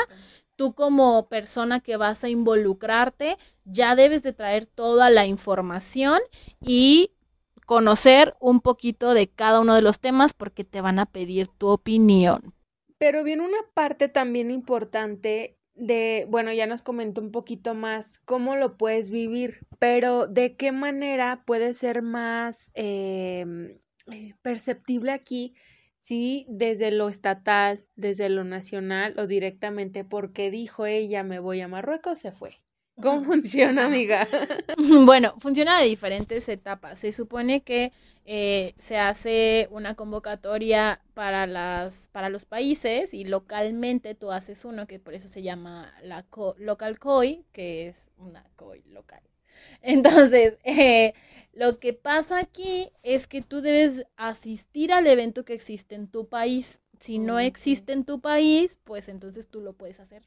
Tú 0.56 0.74
como 0.74 1.28
persona 1.28 1.80
que 1.80 1.96
vas 1.96 2.24
a 2.24 2.28
involucrarte, 2.28 3.36
ya 3.64 3.94
debes 3.94 4.22
de 4.22 4.32
traer 4.32 4.66
toda 4.66 5.10
la 5.10 5.26
información 5.26 6.18
y 6.60 7.12
conocer 7.66 8.34
un 8.40 8.60
poquito 8.60 9.12
de 9.12 9.28
cada 9.28 9.60
uno 9.60 9.74
de 9.74 9.82
los 9.82 10.00
temas 10.00 10.32
porque 10.32 10.64
te 10.64 10.80
van 10.80 10.98
a 10.98 11.06
pedir 11.06 11.48
tu 11.48 11.68
opinión. 11.68 12.54
Pero 12.98 13.22
viene 13.22 13.42
una 13.42 13.58
parte 13.74 14.08
también 14.08 14.50
importante 14.50 15.58
de, 15.74 16.26
bueno, 16.30 16.52
ya 16.52 16.66
nos 16.66 16.80
comentó 16.80 17.20
un 17.20 17.32
poquito 17.32 17.74
más 17.74 18.18
cómo 18.24 18.56
lo 18.56 18.78
puedes 18.78 19.10
vivir, 19.10 19.66
pero 19.78 20.26
de 20.26 20.56
qué 20.56 20.72
manera 20.72 21.42
puede 21.44 21.74
ser 21.74 22.00
más 22.00 22.70
eh, 22.74 23.78
perceptible 24.40 25.12
aquí 25.12 25.54
sí, 26.06 26.46
desde 26.48 26.92
lo 26.92 27.08
estatal, 27.08 27.84
desde 27.96 28.28
lo 28.28 28.44
nacional 28.44 29.14
o 29.18 29.26
directamente 29.26 30.04
porque 30.04 30.52
dijo 30.52 30.86
ella 30.86 31.24
me 31.24 31.40
voy 31.40 31.60
a 31.60 31.68
Marruecos, 31.68 32.20
se 32.20 32.30
fue. 32.30 32.60
¿Cómo 33.02 33.20
funciona, 33.22 33.86
amiga? 33.86 34.26
Bueno, 35.04 35.34
funciona 35.38 35.80
de 35.80 35.86
diferentes 35.86 36.48
etapas. 36.48 37.00
Se 37.00 37.12
supone 37.12 37.62
que 37.62 37.92
eh, 38.24 38.74
se 38.78 38.98
hace 38.98 39.68
una 39.70 39.94
convocatoria 39.94 41.02
para, 41.12 41.46
las, 41.46 42.08
para 42.12 42.28
los 42.28 42.44
países 42.44 43.12
y 43.12 43.24
localmente 43.24 44.14
tú 44.14 44.30
haces 44.30 44.64
uno 44.64 44.86
que 44.86 45.00
por 45.00 45.14
eso 45.14 45.28
se 45.28 45.42
llama 45.42 45.92
la 46.02 46.22
co 46.22 46.54
local 46.58 46.98
COI, 47.00 47.44
que 47.52 47.88
es 47.88 48.10
una 48.16 48.44
COI 48.54 48.82
local. 48.86 49.22
Entonces, 49.82 50.58
eh, 50.64 51.14
lo 51.52 51.78
que 51.78 51.92
pasa 51.92 52.38
aquí 52.38 52.90
es 53.02 53.26
que 53.26 53.42
tú 53.42 53.60
debes 53.60 54.06
asistir 54.16 54.92
al 54.92 55.06
evento 55.06 55.44
que 55.44 55.54
existe 55.54 55.94
en 55.94 56.08
tu 56.08 56.28
país. 56.28 56.80
Si 57.00 57.18
no 57.18 57.38
existe 57.38 57.92
en 57.92 58.04
tu 58.04 58.20
país, 58.20 58.78
pues 58.84 59.08
entonces 59.08 59.48
tú 59.48 59.60
lo 59.60 59.72
puedes 59.74 60.00
hacer. 60.00 60.22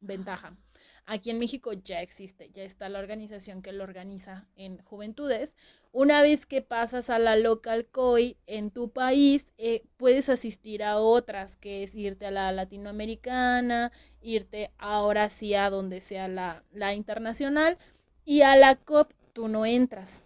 Ventaja. 0.00 0.56
Aquí 1.04 1.30
en 1.30 1.38
México 1.38 1.72
ya 1.72 2.00
existe, 2.00 2.50
ya 2.54 2.62
está 2.62 2.88
la 2.88 3.00
organización 3.00 3.60
que 3.60 3.72
lo 3.72 3.82
organiza 3.82 4.46
en 4.54 4.78
juventudes. 4.78 5.56
Una 5.90 6.22
vez 6.22 6.46
que 6.46 6.62
pasas 6.62 7.10
a 7.10 7.18
la 7.18 7.34
local 7.36 7.86
COI 7.86 8.36
en 8.46 8.70
tu 8.70 8.92
país, 8.92 9.52
eh, 9.58 9.82
puedes 9.96 10.28
asistir 10.28 10.84
a 10.84 10.98
otras, 10.98 11.56
que 11.56 11.82
es 11.82 11.94
irte 11.94 12.26
a 12.26 12.30
la 12.30 12.52
latinoamericana, 12.52 13.90
irte 14.20 14.70
ahora 14.78 15.28
sí 15.28 15.54
a 15.54 15.70
donde 15.70 16.00
sea 16.00 16.28
la, 16.28 16.62
la 16.72 16.94
internacional. 16.94 17.78
Y 18.24 18.42
a 18.42 18.56
la 18.56 18.76
COP 18.76 19.12
tú 19.32 19.48
no 19.48 19.66
entras 19.66 20.22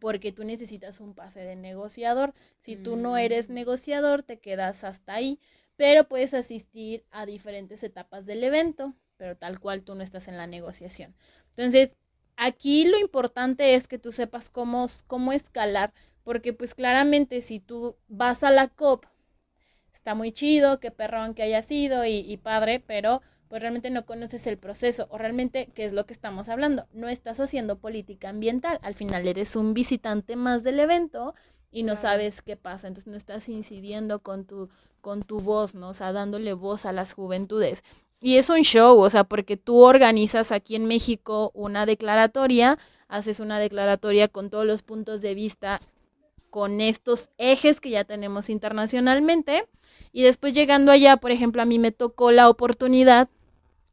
porque 0.00 0.32
tú 0.32 0.44
necesitas 0.44 1.00
un 1.00 1.14
pase 1.14 1.40
de 1.40 1.56
negociador. 1.56 2.34
Si 2.60 2.76
tú 2.76 2.96
no 2.96 3.16
eres 3.16 3.48
negociador, 3.48 4.22
te 4.22 4.38
quedas 4.38 4.84
hasta 4.84 5.14
ahí, 5.14 5.38
pero 5.76 6.08
puedes 6.08 6.34
asistir 6.34 7.04
a 7.10 7.26
diferentes 7.26 7.82
etapas 7.82 8.26
del 8.26 8.42
evento, 8.42 8.94
pero 9.16 9.36
tal 9.36 9.60
cual 9.60 9.82
tú 9.82 9.94
no 9.94 10.02
estás 10.02 10.28
en 10.28 10.36
la 10.36 10.46
negociación. 10.46 11.14
Entonces, 11.50 11.96
aquí 12.36 12.84
lo 12.84 12.98
importante 12.98 13.74
es 13.74 13.86
que 13.86 13.98
tú 13.98 14.12
sepas 14.12 14.50
cómo, 14.50 14.88
cómo 15.06 15.32
escalar, 15.32 15.92
porque 16.24 16.52
pues 16.52 16.74
claramente 16.74 17.40
si 17.40 17.60
tú 17.60 17.96
vas 18.08 18.42
a 18.42 18.50
la 18.50 18.68
COP, 18.68 19.06
está 19.94 20.14
muy 20.14 20.32
chido, 20.32 20.80
qué 20.80 20.90
perrón 20.90 21.34
que 21.34 21.42
haya 21.42 21.62
sido 21.62 22.04
y, 22.04 22.18
y 22.18 22.36
padre, 22.38 22.80
pero 22.80 23.22
pues 23.48 23.62
realmente 23.62 23.90
no 23.90 24.04
conoces 24.06 24.46
el 24.46 24.58
proceso 24.58 25.06
o 25.10 25.18
realmente 25.18 25.68
qué 25.74 25.84
es 25.84 25.92
lo 25.92 26.06
que 26.06 26.12
estamos 26.12 26.48
hablando. 26.48 26.86
No 26.92 27.08
estás 27.08 27.40
haciendo 27.40 27.78
política 27.78 28.28
ambiental, 28.28 28.78
al 28.82 28.94
final 28.94 29.26
eres 29.26 29.56
un 29.56 29.74
visitante 29.74 30.36
más 30.36 30.62
del 30.62 30.80
evento 30.80 31.34
y 31.70 31.82
no 31.82 31.96
sabes 31.96 32.42
qué 32.42 32.56
pasa, 32.56 32.88
entonces 32.88 33.10
no 33.10 33.16
estás 33.16 33.48
incidiendo 33.48 34.20
con 34.20 34.46
tu, 34.46 34.70
con 35.00 35.22
tu 35.22 35.40
voz, 35.40 35.74
¿no? 35.74 35.90
O 35.90 35.94
sea, 35.94 36.12
dándole 36.12 36.52
voz 36.54 36.86
a 36.86 36.92
las 36.92 37.12
juventudes. 37.12 37.84
Y 38.20 38.38
es 38.38 38.48
un 38.48 38.62
show, 38.62 38.98
o 38.98 39.10
sea, 39.10 39.24
porque 39.24 39.56
tú 39.56 39.82
organizas 39.82 40.52
aquí 40.52 40.74
en 40.74 40.86
México 40.86 41.50
una 41.54 41.84
declaratoria, 41.84 42.78
haces 43.08 43.40
una 43.40 43.58
declaratoria 43.58 44.28
con 44.28 44.48
todos 44.48 44.64
los 44.64 44.82
puntos 44.82 45.20
de 45.20 45.34
vista, 45.34 45.80
con 46.48 46.80
estos 46.80 47.28
ejes 47.36 47.80
que 47.80 47.90
ya 47.90 48.04
tenemos 48.04 48.48
internacionalmente, 48.48 49.68
y 50.12 50.22
después 50.22 50.54
llegando 50.54 50.92
allá, 50.92 51.18
por 51.18 51.30
ejemplo, 51.30 51.60
a 51.60 51.66
mí 51.66 51.78
me 51.78 51.92
tocó 51.92 52.30
la 52.32 52.48
oportunidad 52.48 53.28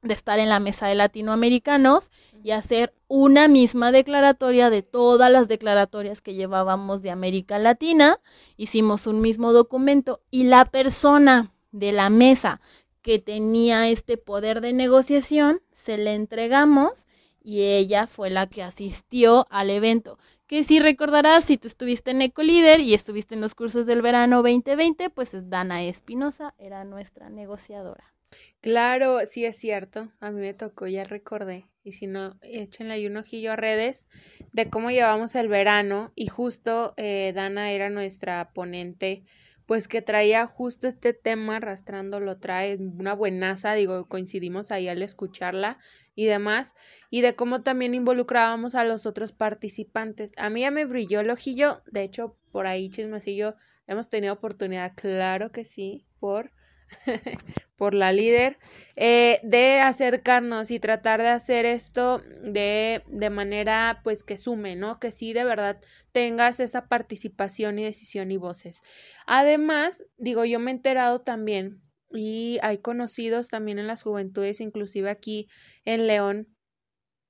de 0.04 0.14
estar 0.14 0.40
en 0.40 0.50
la 0.50 0.60
mesa 0.60 0.88
de 0.88 0.96
latinoamericanos 0.96 2.12
y 2.44 2.52
hacer 2.52 2.94
una 3.08 3.48
misma 3.48 3.92
declaratoria 3.92 4.70
de 4.70 4.82
todas 4.82 5.32
las 5.32 5.48
declaratorias 5.48 6.22
que 6.22 6.34
llevábamos 6.34 7.02
de 7.02 7.10
América 7.10 7.58
Latina. 7.58 8.20
Hicimos 8.58 9.08
un 9.08 9.22
mismo 9.22 9.54
documento 9.54 10.22
y 10.30 10.44
la 10.44 10.66
persona 10.66 11.54
de 11.72 11.92
la 11.92 12.10
mesa 12.10 12.62
que 13.02 13.20
tenía 13.20 13.90
este 13.90 14.18
poder 14.18 14.62
de 14.62 14.74
negociación, 14.74 15.62
se 15.72 15.98
le 15.98 16.16
entregamos 16.16 17.08
y 17.44 17.64
ella 17.64 18.08
fue 18.08 18.30
la 18.30 18.48
que 18.48 18.64
asistió 18.64 19.46
al 19.50 19.70
evento. 19.70 20.18
Que 20.48 20.64
si 20.64 20.80
recordarás, 20.80 21.44
si 21.44 21.58
tú 21.58 21.68
estuviste 21.68 22.12
en 22.12 22.22
Ecolíder 22.22 22.80
y 22.80 22.94
estuviste 22.94 23.36
en 23.36 23.42
los 23.42 23.56
cursos 23.56 23.86
del 23.86 24.02
verano 24.02 24.38
2020, 24.38 25.10
pues 25.10 25.32
Dana 25.50 25.84
Espinosa 25.84 26.56
era 26.58 26.86
nuestra 26.86 27.30
negociadora. 27.30 28.13
Claro, 28.62 29.20
sí 29.26 29.46
es 29.46 29.58
cierto. 29.58 30.10
A 30.20 30.32
mí 30.32 30.40
me 30.40 30.54
tocó, 30.54 30.88
ya 30.88 31.04
recordé. 31.04 31.66
Y 31.84 31.92
si 31.92 32.08
no, 32.08 32.38
échenle 32.42 32.94
ahí 32.94 33.08
un 33.08 33.18
ojillo 33.18 33.52
a 33.52 33.56
redes 33.58 34.08
de 34.54 34.70
cómo 34.70 34.90
llevamos 34.90 35.36
el 35.36 35.50
verano. 35.50 36.14
Y 36.16 36.28
justo 36.28 36.94
eh, 36.96 37.34
Dana 37.36 37.72
era 37.72 37.90
nuestra 37.90 38.52
ponente, 38.54 39.24
pues 39.66 39.88
que 39.90 40.02
traía 40.02 40.48
justo 40.48 40.88
este 40.88 41.14
tema 41.14 41.58
arrastrando, 41.58 42.20
lo 42.22 42.38
trae 42.40 42.78
una 42.78 43.14
buenaza, 43.14 43.74
digo, 43.74 44.08
coincidimos 44.08 44.72
ahí 44.72 44.88
al 44.88 45.02
escucharla 45.02 45.78
y 46.16 46.26
demás. 46.26 46.74
Y 47.10 47.20
de 47.22 47.36
cómo 47.36 47.64
también 47.64 47.94
involucrábamos 47.94 48.76
a 48.76 48.86
los 48.86 49.06
otros 49.06 49.34
participantes. 49.34 50.32
A 50.38 50.50
mí 50.50 50.62
ya 50.62 50.72
me 50.72 50.86
brilló 50.86 51.20
el 51.20 51.30
ojillo. 51.32 51.82
De 51.92 52.04
hecho, 52.04 52.38
por 52.52 52.66
ahí, 52.66 52.90
chismecillo, 52.90 53.56
hemos 53.88 54.08
tenido 54.10 54.34
oportunidad, 54.34 54.94
claro 54.96 55.52
que 55.52 55.66
sí, 55.66 56.06
por 56.20 56.52
por 57.76 57.94
la 57.94 58.12
líder, 58.12 58.58
eh, 58.96 59.40
de 59.44 59.80
acercarnos 59.80 60.72
y 60.72 60.80
tratar 60.80 61.22
de 61.22 61.30
hacer 61.30 61.66
esto 61.66 62.22
de, 62.44 63.04
de 63.08 63.30
manera 63.30 64.02
pues 64.04 64.24
que 64.24 64.38
sume, 64.38 64.76
¿no? 64.76 65.00
Que 65.00 65.12
sí 65.12 65.34
de 65.34 65.44
verdad 65.44 65.82
tengas 66.12 66.60
esa 66.60 66.88
participación 66.88 67.80
y 67.80 67.84
decisión 67.84 68.32
y 68.32 68.38
voces. 68.38 68.82
Además, 69.26 70.06
digo, 70.18 70.46
yo 70.46 70.60
me 70.60 70.72
he 70.72 70.76
enterado 70.76 71.22
también 71.22 71.82
y 72.10 72.60
hay 72.62 72.78
conocidos 72.78 73.48
también 73.48 73.80
en 73.80 73.88
las 73.88 74.04
juventudes, 74.04 74.62
inclusive 74.62 75.10
aquí 75.10 75.48
en 75.84 76.08
León, 76.08 76.48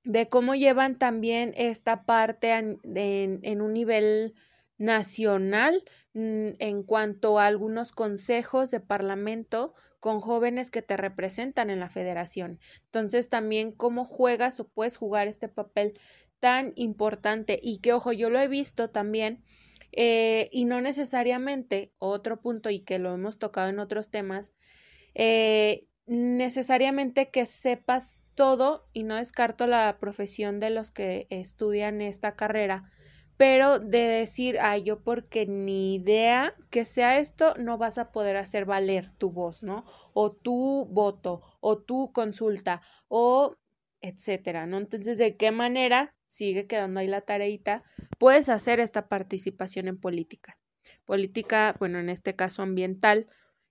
de 0.04 0.28
cómo 0.28 0.54
llevan 0.54 0.98
también 0.98 1.54
esta 1.56 2.04
parte 2.04 2.52
en, 2.52 2.78
en 2.84 3.60
un 3.62 3.72
nivel 3.72 4.34
nacional 4.78 5.84
mm, 6.14 6.50
en 6.58 6.82
cuanto 6.82 7.38
a 7.38 7.46
algunos 7.46 7.92
consejos 7.92 8.70
de 8.70 8.80
parlamento 8.80 9.74
con 10.00 10.20
jóvenes 10.20 10.70
que 10.70 10.82
te 10.82 10.96
representan 10.96 11.70
en 11.70 11.80
la 11.80 11.88
federación. 11.88 12.58
Entonces 12.86 13.28
también 13.28 13.72
cómo 13.72 14.04
juegas 14.04 14.60
o 14.60 14.68
puedes 14.68 14.96
jugar 14.96 15.28
este 15.28 15.48
papel 15.48 15.98
tan 16.40 16.72
importante 16.76 17.58
y 17.62 17.78
que 17.78 17.92
ojo, 17.92 18.12
yo 18.12 18.28
lo 18.30 18.38
he 18.38 18.48
visto 18.48 18.90
también 18.90 19.42
eh, 19.92 20.48
y 20.52 20.64
no 20.64 20.80
necesariamente, 20.80 21.92
otro 21.98 22.40
punto 22.40 22.68
y 22.68 22.80
que 22.80 22.98
lo 22.98 23.14
hemos 23.14 23.38
tocado 23.38 23.68
en 23.68 23.78
otros 23.78 24.10
temas, 24.10 24.52
eh, 25.14 25.86
necesariamente 26.06 27.30
que 27.30 27.46
sepas 27.46 28.20
todo 28.34 28.88
y 28.92 29.04
no 29.04 29.14
descarto 29.14 29.66
la 29.68 29.96
profesión 30.00 30.58
de 30.58 30.70
los 30.70 30.90
que 30.90 31.28
estudian 31.30 32.00
esta 32.00 32.34
carrera, 32.34 32.90
pero 33.36 33.80
de 33.80 33.98
decir, 33.98 34.58
ay, 34.60 34.84
yo 34.84 35.02
porque 35.02 35.46
ni 35.46 35.96
idea 35.96 36.54
que 36.70 36.84
sea 36.84 37.18
esto, 37.18 37.54
no 37.56 37.78
vas 37.78 37.98
a 37.98 38.12
poder 38.12 38.36
hacer 38.36 38.64
valer 38.64 39.10
tu 39.10 39.30
voz, 39.30 39.62
¿no? 39.62 39.84
O 40.12 40.32
tu 40.32 40.86
voto, 40.86 41.42
o 41.60 41.78
tu 41.78 42.12
consulta, 42.12 42.80
o 43.08 43.56
etcétera, 44.00 44.66
¿no? 44.66 44.78
Entonces, 44.78 45.18
¿de 45.18 45.36
qué 45.36 45.50
manera 45.50 46.14
sigue 46.28 46.66
quedando 46.66 47.00
ahí 47.00 47.08
la 47.08 47.22
tareita? 47.22 47.82
Puedes 48.18 48.48
hacer 48.48 48.80
esta 48.80 49.08
participación 49.08 49.88
en 49.88 49.98
política. 49.98 50.58
Política, 51.04 51.74
bueno, 51.78 51.98
en 51.98 52.10
este 52.10 52.36
caso 52.36 52.62
ambiental, 52.62 53.26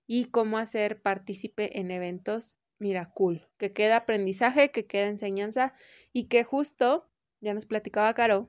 y 0.06 0.26
cómo 0.26 0.58
hacer 0.58 1.00
partícipe 1.00 1.78
en 1.78 1.90
eventos, 1.90 2.56
mira, 2.78 3.10
cool, 3.14 3.48
que 3.56 3.72
queda 3.72 3.96
aprendizaje, 3.96 4.70
que 4.70 4.86
queda 4.86 5.06
enseñanza 5.06 5.72
y 6.12 6.24
que 6.24 6.44
justo, 6.44 7.08
ya 7.40 7.54
nos 7.54 7.66
platicaba 7.66 8.12
Caro, 8.14 8.48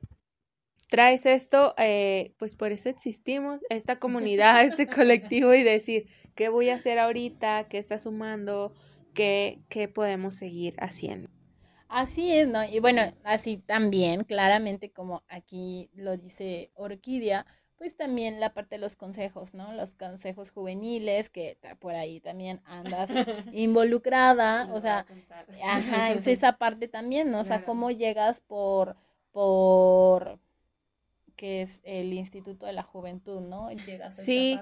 traes 0.87 1.25
esto, 1.25 1.73
eh, 1.77 2.33
pues 2.37 2.55
por 2.55 2.71
eso 2.71 2.89
existimos, 2.89 3.61
esta 3.69 3.99
comunidad, 3.99 4.63
este 4.63 4.87
colectivo 4.87 5.53
y 5.53 5.63
decir, 5.63 6.07
¿qué 6.35 6.49
voy 6.49 6.69
a 6.69 6.75
hacer 6.75 6.99
ahorita? 6.99 7.67
¿Qué 7.67 7.77
está 7.77 7.97
sumando? 7.97 8.73
¿Qué, 9.13 9.59
qué 9.69 9.87
podemos 9.87 10.33
seguir 10.35 10.75
haciendo? 10.79 11.29
Así 11.87 12.31
es, 12.31 12.47
¿no? 12.47 12.63
Y 12.63 12.79
bueno, 12.79 13.01
así 13.23 13.57
también, 13.57 14.23
claramente 14.23 14.91
como 14.91 15.23
aquí 15.29 15.89
lo 15.93 16.17
dice 16.17 16.71
Orquídea, 16.73 17.45
pues 17.77 17.95
también 17.95 18.39
la 18.39 18.53
parte 18.53 18.75
de 18.75 18.81
los 18.81 18.95
consejos, 18.95 19.53
¿no? 19.53 19.73
Los 19.73 19.95
consejos 19.95 20.51
juveniles, 20.51 21.29
que 21.29 21.57
por 21.79 21.93
ahí 21.93 22.19
también 22.19 22.61
andas 22.65 23.09
involucrada, 23.53 24.67
o 24.73 24.81
sea, 24.81 25.05
ajá, 25.63 26.13
es 26.13 26.27
esa 26.27 26.57
parte 26.57 26.87
también, 26.87 27.31
¿no? 27.31 27.41
O 27.41 27.43
sea, 27.43 27.63
cómo 27.63 27.91
llegas 27.91 28.39
por, 28.39 28.95
por, 29.31 30.39
que 31.35 31.61
es 31.61 31.81
el 31.83 32.13
Instituto 32.13 32.65
de 32.65 32.73
la 32.73 32.83
Juventud, 32.83 33.41
¿no? 33.41 33.69
sí, 34.11 34.59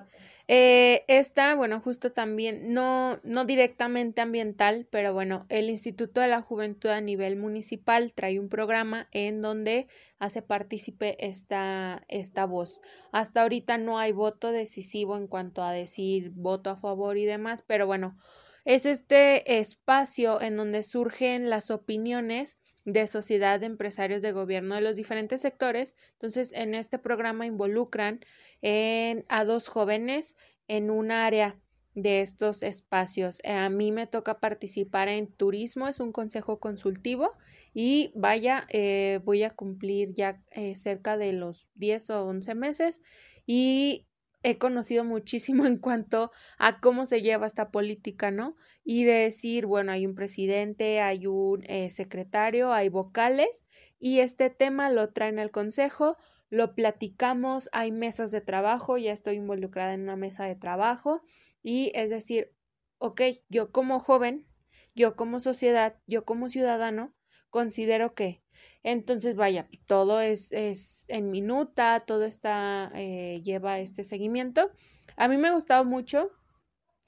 eh, 0.47 1.03
esta, 1.07 1.55
bueno, 1.55 1.79
justo 1.79 2.12
también, 2.12 2.73
no, 2.73 3.19
no 3.23 3.45
directamente 3.45 4.21
ambiental, 4.21 4.88
pero 4.89 5.13
bueno, 5.13 5.45
el 5.49 5.69
Instituto 5.69 6.21
de 6.21 6.27
la 6.27 6.41
Juventud 6.41 6.89
a 6.89 7.01
nivel 7.01 7.36
municipal 7.36 8.13
trae 8.13 8.39
un 8.39 8.49
programa 8.49 9.07
en 9.12 9.41
donde 9.41 9.88
hace 10.19 10.41
partícipe 10.41 11.25
esta, 11.25 12.03
esta 12.07 12.45
voz. 12.45 12.81
Hasta 13.12 13.43
ahorita 13.43 13.77
no 13.77 13.99
hay 13.99 14.12
voto 14.12 14.51
decisivo 14.51 15.17
en 15.17 15.27
cuanto 15.27 15.63
a 15.63 15.71
decir 15.71 16.31
voto 16.31 16.69
a 16.69 16.75
favor 16.75 17.17
y 17.17 17.25
demás, 17.25 17.63
pero 17.65 17.88
bueno, 17.88 18.17
es 18.65 18.86
este 18.86 19.59
espacio 19.59 20.41
en 20.41 20.57
donde 20.57 20.83
surgen 20.83 21.49
las 21.49 21.69
opiniones 21.69 22.57
de 22.86 23.08
sociedad 23.08 23.60
de 23.60 23.67
empresarios 23.67 24.22
de 24.22 24.32
gobierno 24.32 24.76
de 24.76 24.82
los 24.82 24.96
diferentes 24.96 25.41
sectores. 25.41 25.96
Entonces, 26.13 26.52
en 26.54 26.76
este 26.76 27.00
programa 27.00 27.46
involucran 27.46 28.19
en, 28.62 29.26
a 29.30 29.46
dos 29.46 29.67
jóvenes 29.67 30.36
en 30.67 30.89
un 30.89 31.12
área 31.12 31.60
de 31.96 32.22
estos 32.22 32.63
espacios. 32.63 33.39
Eh, 33.43 33.52
a 33.52 33.69
mí 33.69 33.91
me 33.91 34.08
toca 34.08 34.39
participar 34.39 35.10
en 35.10 35.32
turismo, 35.32 35.88
es 35.88 36.00
un 36.00 36.12
consejo 36.12 36.60
consultivo 36.60 37.34
y 37.74 38.12
vaya, 38.15 38.65
eh, 38.69 39.19
voy 39.24 39.43
a 39.43 39.52
cumplir 39.52 40.13
ya 40.13 40.41
eh, 40.52 40.76
cerca 40.76 41.17
de 41.17 41.34
los 41.34 41.69
10 41.76 42.10
o 42.10 42.26
11 42.26 42.56
meses 42.56 43.02
y 43.46 44.08
he 44.43 44.58
conocido 44.58 45.03
muchísimo 45.03 45.65
en 45.65 45.77
cuanto 45.77 46.32
a 46.58 46.79
cómo 46.79 47.06
se 47.06 47.21
lleva 47.21 47.47
esta 47.47 47.71
política, 47.71 48.29
¿no? 48.29 48.56
Y 48.84 49.06
de 49.06 49.13
decir, 49.13 49.65
bueno, 49.65 49.91
hay 49.91 50.06
un 50.06 50.15
presidente, 50.15 51.01
hay 51.01 51.25
un 51.27 51.63
eh, 51.67 51.89
secretario, 51.89 52.73
hay 52.73 52.89
vocales, 52.89 53.65
y 53.99 54.19
este 54.19 54.49
tema 54.49 54.89
lo 54.89 55.12
traen 55.12 55.39
al 55.39 55.51
consejo, 55.51 56.17
lo 56.49 56.75
platicamos, 56.75 57.69
hay 57.71 57.91
mesas 57.91 58.32
de 58.32 58.41
trabajo, 58.41 58.97
ya 58.97 59.12
estoy 59.12 59.36
involucrada 59.36 59.93
en 59.93 60.01
una 60.01 60.17
mesa 60.17 60.45
de 60.45 60.56
trabajo, 60.56 61.23
y 61.63 61.91
es 61.95 62.10
decir, 62.10 62.51
ok, 62.99 63.21
yo 63.49 63.71
como 63.71 63.99
joven, 63.99 64.45
yo 64.93 65.15
como 65.15 65.39
sociedad, 65.39 65.95
yo 66.06 66.25
como 66.25 66.49
ciudadano, 66.49 67.13
considero 67.54 68.16
que 68.16 68.42
entonces, 68.84 69.38
vaya, 69.38 69.70
todo 69.86 70.20
es, 70.20 70.52
es 70.52 71.06
en 71.08 71.32
minuta, 71.32 72.02
todo 72.02 72.26
está, 72.26 72.92
eh, 72.96 73.42
lleva 73.42 73.80
este 73.80 74.04
seguimiento. 74.04 74.72
A 75.16 75.30
mí 75.30 75.38
me 75.38 75.48
ha 75.48 75.54
gustado 75.54 75.86
mucho 75.86 76.32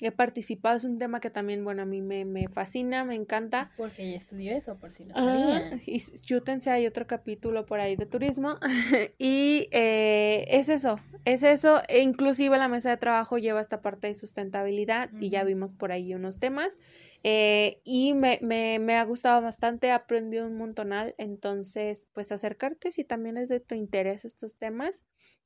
he 0.01 0.11
participado, 0.11 0.75
es 0.75 0.83
un 0.83 0.97
tema 0.97 1.21
que 1.21 1.29
también, 1.29 1.63
bueno, 1.63 1.83
a 1.83 1.85
mí 1.85 2.01
me, 2.01 2.25
me 2.25 2.49
fascina, 2.49 3.05
me 3.05 3.15
encanta. 3.15 3.71
Porque 3.77 4.11
ya 4.11 4.17
estudió 4.17 4.51
eso, 4.53 4.77
por 4.77 4.91
si 4.91 5.05
no 5.05 5.15
sabían. 5.15 5.79
y 5.85 5.99
chútense, 5.99 6.69
hay 6.69 6.85
otro 6.85 7.07
capítulo 7.07 7.65
por 7.65 7.79
ahí 7.79 7.95
de 7.95 8.05
turismo. 8.05 8.57
y 9.17 9.69
eh, 9.71 10.45
es 10.49 10.67
eso, 10.67 10.99
es 11.23 11.43
eso. 11.43 11.81
E 11.87 12.01
inclusive 12.01 12.57
la 12.57 12.67
mesa 12.67 12.89
de 12.89 12.97
trabajo 12.97 13.37
lleva 13.37 13.61
esta 13.61 13.81
parte 13.81 14.07
de 14.07 14.15
sustentabilidad 14.15 15.09
y 15.17 15.29
ya 15.29 15.43
vimos 15.45 15.73
por 15.73 15.93
ahí 15.93 16.13
unos 16.13 16.39
temas. 16.39 16.77
Eh, 17.23 17.79
y 17.85 18.13
me, 18.13 18.39
me, 18.41 18.79
me, 18.79 18.95
ha 18.97 19.03
gustado 19.05 19.41
bastante, 19.41 19.87
he 19.87 19.91
aprendido 19.91 20.45
un 20.45 20.57
montonal. 20.57 21.15
Entonces, 21.17 22.07
pues 22.11 22.33
acercarte 22.33 22.91
si 22.91 23.05
también 23.05 23.37
es 23.37 23.47
de 23.47 23.61
tu 23.61 23.75
interés 23.75 24.25
estos 24.25 24.55
temas 24.55 25.05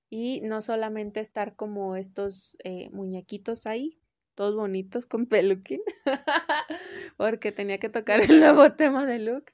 y 0.10 0.42
no 0.42 0.62
solamente 0.62 1.20
estar 1.20 1.56
como 1.56 1.96
estos 1.96 2.58
eh, 2.64 2.90
muñequitos 2.90 3.68
ahí 3.68 4.00
todos 4.40 4.56
bonitos 4.56 5.06
con 5.06 5.26
peluquín, 5.26 5.82
porque 7.18 7.52
tenía 7.52 7.78
que 7.78 7.90
tocar 7.90 8.22
el 8.22 8.40
nuevo 8.40 8.72
tema 8.78 9.06
de 9.06 9.20
look, 9.20 9.52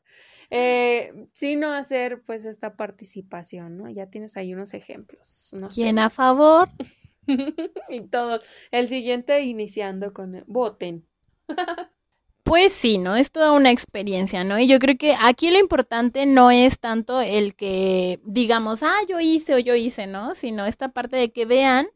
eh, 0.51 1.11
sino 1.33 1.73
hacer 1.73 2.21
pues 2.21 2.45
esta 2.45 2.75
participación, 2.75 3.77
¿no? 3.77 3.89
Ya 3.89 4.11
tienes 4.11 4.37
ahí 4.37 4.53
unos 4.53 4.75
ejemplos. 4.75 5.55
¿Quién 5.73 5.97
a 5.97 6.11
favor? 6.11 6.69
y 7.89 8.01
todo. 8.01 8.41
El 8.69 8.87
siguiente 8.87 9.41
iniciando 9.41 10.13
con 10.13 10.43
voten. 10.45 11.07
Pues 12.43 12.71
sí, 12.71 12.99
¿no? 12.99 13.15
Es 13.15 13.31
toda 13.31 13.53
una 13.53 13.71
experiencia, 13.71 14.43
¿no? 14.43 14.59
Y 14.59 14.67
yo 14.67 14.77
creo 14.77 14.99
que 14.99 15.15
aquí 15.19 15.49
lo 15.49 15.57
importante 15.57 16.27
no 16.27 16.51
es 16.51 16.79
tanto 16.79 17.21
el 17.21 17.55
que 17.55 18.19
digamos, 18.23 18.83
ah, 18.83 18.99
yo 19.09 19.19
hice 19.19 19.55
o 19.55 19.57
yo 19.57 19.73
hice, 19.73 20.05
¿no? 20.05 20.35
Sino 20.35 20.67
esta 20.67 20.89
parte 20.89 21.17
de 21.17 21.31
que 21.31 21.47
vean 21.47 21.87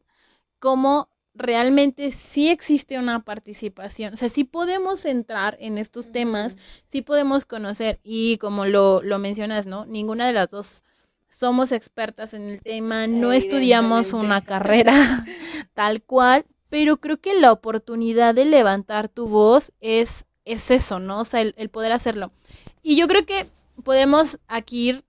cómo 0.58 1.08
realmente 1.40 2.10
sí 2.10 2.48
existe 2.48 2.98
una 2.98 3.24
participación, 3.24 4.14
o 4.14 4.16
sea, 4.16 4.28
sí 4.28 4.44
podemos 4.44 5.04
entrar 5.04 5.56
en 5.60 5.78
estos 5.78 6.12
temas, 6.12 6.56
sí 6.88 7.02
podemos 7.02 7.44
conocer 7.44 8.00
y 8.02 8.38
como 8.38 8.66
lo, 8.66 9.02
lo 9.02 9.18
mencionas, 9.18 9.66
¿no? 9.66 9.86
Ninguna 9.86 10.26
de 10.26 10.32
las 10.34 10.50
dos 10.50 10.84
somos 11.28 11.72
expertas 11.72 12.34
en 12.34 12.48
el 12.48 12.60
tema, 12.60 13.06
no 13.06 13.32
estudiamos 13.32 14.12
una 14.12 14.40
carrera 14.40 15.24
tal 15.74 16.02
cual, 16.02 16.44
pero 16.68 16.98
creo 16.98 17.20
que 17.20 17.34
la 17.34 17.52
oportunidad 17.52 18.34
de 18.34 18.44
levantar 18.44 19.08
tu 19.08 19.26
voz 19.26 19.72
es, 19.80 20.26
es 20.44 20.70
eso, 20.70 20.98
¿no? 20.98 21.20
O 21.20 21.24
sea, 21.24 21.40
el, 21.40 21.54
el 21.56 21.70
poder 21.70 21.92
hacerlo. 21.92 22.32
Y 22.82 22.96
yo 22.96 23.08
creo 23.08 23.26
que 23.26 23.48
podemos 23.82 24.38
aquí 24.48 24.90
ir 24.90 25.04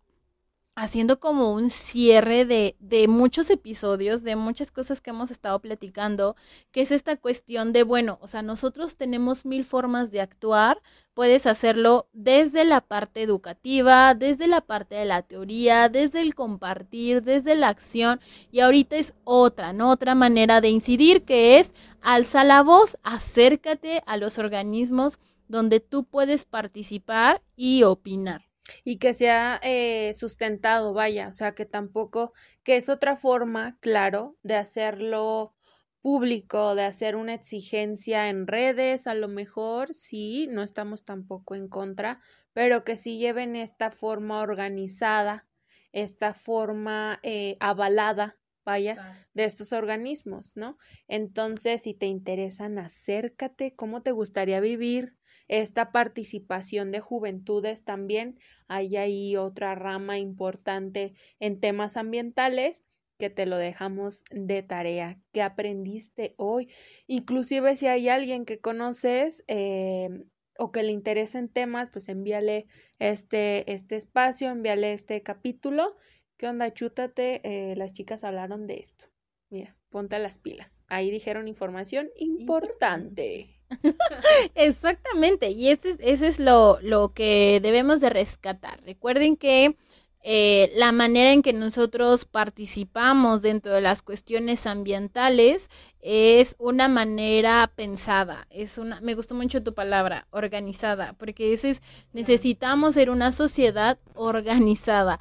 haciendo 0.76 1.20
como 1.20 1.54
un 1.54 1.70
cierre 1.70 2.46
de, 2.46 2.76
de, 2.80 3.08
muchos 3.08 3.50
episodios, 3.50 4.24
de 4.24 4.36
muchas 4.36 4.72
cosas 4.72 5.02
que 5.02 5.10
hemos 5.10 5.30
estado 5.30 5.60
platicando, 5.60 6.36
que 6.72 6.82
es 6.82 6.92
esta 6.92 7.18
cuestión 7.18 7.74
de, 7.74 7.84
bueno, 7.84 8.18
o 8.22 8.28
sea, 8.28 8.42
nosotros 8.42 8.96
tenemos 8.96 9.46
mil 9.46 9.66
formas 9.66 10.12
de 10.12 10.22
actuar, 10.22 10.82
puedes 11.14 11.46
hacerlo 11.46 12.08
desde 12.14 12.64
la 12.64 12.80
parte 12.80 13.22
educativa, 13.22 14.16
desde 14.16 14.48
la 14.48 14.62
parte 14.62 14.96
de 14.96 15.06
la 15.06 15.24
teoría, 15.24 15.90
desde 15.90 16.22
el 16.22 16.36
compartir, 16.36 17.22
desde 17.22 17.56
la 17.56 17.68
acción, 17.68 18.22
y 18.50 18.62
ahorita 18.62 18.96
es 18.96 19.14
otra, 19.26 19.74
¿no? 19.74 19.92
Otra 19.92 20.16
manera 20.16 20.62
de 20.62 20.70
incidir 20.70 21.24
que 21.24 21.60
es 21.60 21.74
alza 22.02 22.46
la 22.46 22.64
voz, 22.64 22.98
acércate 23.04 24.04
a 24.06 24.16
los 24.16 24.38
organismos 24.38 25.20
donde 25.50 25.82
tú 25.82 26.06
puedes 26.06 26.46
participar 26.46 27.42
y 27.58 27.84
opinar 27.84 28.51
y 28.84 28.98
que 28.98 29.14
sea 29.14 29.60
eh, 29.64 30.14
sustentado, 30.14 30.94
vaya, 30.94 31.30
o 31.30 31.34
sea, 31.34 31.54
que 31.54 31.66
tampoco, 31.66 32.34
que 32.64 32.78
es 32.78 32.90
otra 32.90 33.16
forma, 33.16 33.78
claro, 33.82 34.38
de 34.44 34.56
hacerlo 34.56 35.56
público, 36.02 36.76
de 36.76 36.84
hacer 36.84 37.16
una 37.16 37.34
exigencia 37.36 38.30
en 38.30 38.48
redes, 38.48 39.08
a 39.08 39.14
lo 39.14 39.28
mejor, 39.28 39.94
sí, 39.94 40.48
no 40.50 40.64
estamos 40.64 41.06
tampoco 41.06 41.56
en 41.56 41.68
contra, 41.70 42.20
pero 42.54 42.84
que 42.84 42.98
sí 42.98 43.20
lleven 43.20 43.56
esta 43.56 43.92
forma 43.92 44.42
organizada, 44.42 45.48
esta 45.92 46.34
forma 46.34 47.20
eh, 47.24 47.56
avalada 47.60 48.41
vaya, 48.66 48.98
de 49.34 49.46
estos 49.46 49.74
organismos, 49.74 50.56
¿no? 50.56 50.78
Entonces, 51.08 51.82
si 51.84 51.94
te 51.94 52.06
interesan, 52.06 52.78
acércate, 52.78 53.76
¿cómo 53.76 54.02
te 54.02 54.12
gustaría 54.12 54.60
vivir 54.60 55.16
esta 55.48 55.92
participación 55.92 56.92
de 56.92 57.00
juventudes 57.00 57.84
también? 57.84 58.40
Hay 58.68 58.98
ahí 58.98 59.36
otra 59.36 59.76
rama 59.76 60.20
importante 60.20 61.14
en 61.40 61.60
temas 61.60 61.98
ambientales 61.98 62.86
que 63.18 63.30
te 63.30 63.46
lo 63.46 63.58
dejamos 63.58 64.24
de 64.32 64.64
tarea. 64.64 65.20
¿Qué 65.32 65.44
aprendiste 65.44 66.34
hoy? 66.38 66.70
Inclusive 67.06 67.76
si 67.76 67.86
hay 67.86 68.10
alguien 68.10 68.46
que 68.46 68.60
conoces 68.60 69.44
eh, 69.48 70.10
o 70.58 70.72
que 70.72 70.84
le 70.84 70.92
interesen 70.92 71.48
temas, 71.48 71.90
pues 71.92 72.10
envíale 72.10 72.66
este, 73.00 73.72
este 73.72 73.96
espacio, 73.96 74.50
envíale 74.50 74.94
este 74.94 75.22
capítulo 75.22 75.96
¿Qué 76.42 76.48
onda? 76.48 76.74
Chútate, 76.74 77.40
eh, 77.44 77.76
las 77.76 77.94
chicas 77.94 78.24
hablaron 78.24 78.66
de 78.66 78.80
esto. 78.80 79.06
Mira, 79.52 79.78
ponte 79.92 80.18
las 80.18 80.40
pilas. 80.40 80.82
Ahí 80.88 81.12
dijeron 81.12 81.48
información 81.48 82.10
importante. 82.16 83.62
Exactamente, 84.56 85.52
y 85.52 85.70
ese, 85.70 85.98
ese 86.00 86.28
es 86.28 86.40
lo, 86.40 86.80
lo, 86.82 87.14
que 87.14 87.60
debemos 87.62 88.02
de 88.02 88.10
rescatar. 88.10 88.82
Recuerden 88.84 89.38
que 89.38 89.78
eh, 90.24 90.72
la 90.76 90.92
manera 90.92 91.32
en 91.32 91.44
que 91.44 91.54
nosotros 91.54 92.26
participamos 92.26 93.44
dentro 93.44 93.74
de 93.74 93.82
las 93.82 94.02
cuestiones 94.02 94.66
ambientales 94.66 95.70
es 96.00 96.56
una 96.58 96.88
manera 96.88 97.72
pensada, 97.76 98.48
es 98.50 98.80
una, 98.80 99.00
me 99.02 99.14
gustó 99.14 99.36
mucho 99.36 99.62
tu 99.62 99.76
palabra, 99.76 100.26
organizada, 100.32 101.14
porque 101.20 101.54
ese 101.54 101.70
es, 101.70 101.84
necesitamos 102.14 102.96
ser 102.96 103.12
una 103.12 103.32
sociedad 103.32 104.00
organizada 104.16 105.20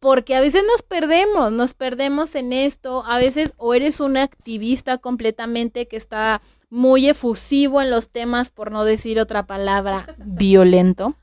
porque 0.00 0.34
a 0.34 0.40
veces 0.40 0.62
nos 0.66 0.82
perdemos, 0.82 1.52
nos 1.52 1.74
perdemos 1.74 2.34
en 2.34 2.54
esto, 2.54 3.04
a 3.06 3.18
veces 3.18 3.52
o 3.58 3.74
eres 3.74 4.00
un 4.00 4.16
activista 4.16 4.96
completamente 4.98 5.86
que 5.86 5.98
está 5.98 6.40
muy 6.70 7.08
efusivo 7.08 7.82
en 7.82 7.90
los 7.90 8.08
temas, 8.08 8.50
por 8.50 8.72
no 8.72 8.84
decir 8.84 9.20
otra 9.20 9.46
palabra, 9.46 10.16
violento, 10.18 11.16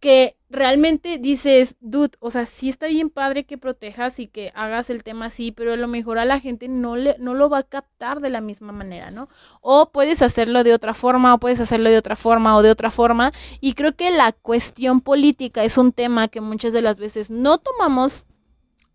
que 0.00 0.36
realmente 0.48 1.18
dices, 1.18 1.76
dude, 1.80 2.16
o 2.18 2.30
sea, 2.30 2.46
sí 2.46 2.68
está 2.68 2.86
bien 2.86 3.10
padre 3.10 3.44
que 3.44 3.58
protejas 3.58 4.18
y 4.18 4.26
que 4.26 4.50
hagas 4.54 4.90
el 4.90 5.04
tema 5.04 5.26
así, 5.26 5.52
pero 5.52 5.74
a 5.74 5.76
lo 5.76 5.86
mejor 5.86 6.18
a 6.18 6.24
la 6.24 6.40
gente 6.40 6.66
no, 6.68 6.96
le, 6.96 7.16
no 7.18 7.34
lo 7.34 7.48
va 7.48 7.58
a 7.58 7.62
captar 7.62 8.20
de 8.20 8.30
la 8.30 8.40
misma 8.40 8.72
manera, 8.72 9.10
¿no? 9.10 9.28
O 9.60 9.90
puedes 9.92 10.22
hacerlo 10.22 10.64
de 10.64 10.74
otra 10.74 10.94
forma, 10.94 11.34
o 11.34 11.38
puedes 11.38 11.60
hacerlo 11.60 11.90
de 11.90 11.98
otra 11.98 12.16
forma, 12.16 12.56
o 12.56 12.62
de 12.62 12.70
otra 12.70 12.90
forma. 12.90 13.32
Y 13.60 13.74
creo 13.74 13.94
que 13.94 14.10
la 14.10 14.32
cuestión 14.32 15.00
política 15.00 15.62
es 15.62 15.78
un 15.78 15.92
tema 15.92 16.28
que 16.28 16.40
muchas 16.40 16.72
de 16.72 16.82
las 16.82 16.98
veces 16.98 17.30
no 17.30 17.58
tomamos 17.58 18.26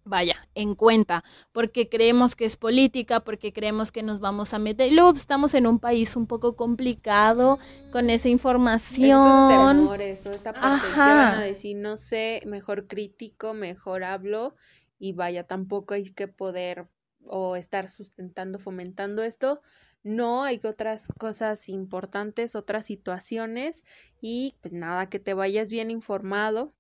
vaya, 0.06 0.48
en 0.54 0.76
cuenta, 0.76 1.24
porque 1.52 1.90
creemos 1.90 2.36
que 2.36 2.46
es 2.46 2.56
política, 2.56 3.20
porque 3.20 3.52
creemos 3.52 3.92
que 3.92 4.04
nos 4.04 4.20
vamos 4.20 4.54
a 4.54 4.60
meter. 4.60 4.92
Y 4.92 4.96
luego 4.96 5.12
estamos 5.12 5.54
en 5.56 5.68
un 5.68 5.80
país 5.80 6.16
un 6.16 6.28
poco 6.28 6.56
complicado 6.56 7.60
con 7.92 8.10
esa 8.10 8.30
información. 8.30 9.90
Estos 10.00 10.38
esta 10.38 10.54
parte 10.54 10.88
que 10.88 10.98
van 10.98 11.36
a 11.36 11.42
decir, 11.42 11.76
no 11.76 11.98
sé, 11.98 12.42
mejor 12.46 12.88
crítico, 12.88 13.54
mejor 13.54 14.04
hablo, 14.04 14.56
y 14.98 15.14
vaya, 15.14 15.44
tampoco 15.44 15.96
hay 15.96 16.12
que 16.12 16.28
poder 16.28 16.88
o 17.28 17.56
estar 17.56 17.90
sustentando, 17.90 18.60
fomentando 18.60 19.24
esto. 19.24 19.62
No, 20.04 20.44
hay 20.44 20.60
otras 20.64 21.08
cosas 21.18 21.68
importantes, 21.68 22.56
otras 22.56 22.86
situaciones, 22.86 23.84
y 24.22 24.56
pues 24.62 24.72
nada, 24.72 25.10
que 25.10 25.20
te 25.20 25.34
vayas 25.34 25.68
bien 25.68 25.90
informado, 25.90 26.76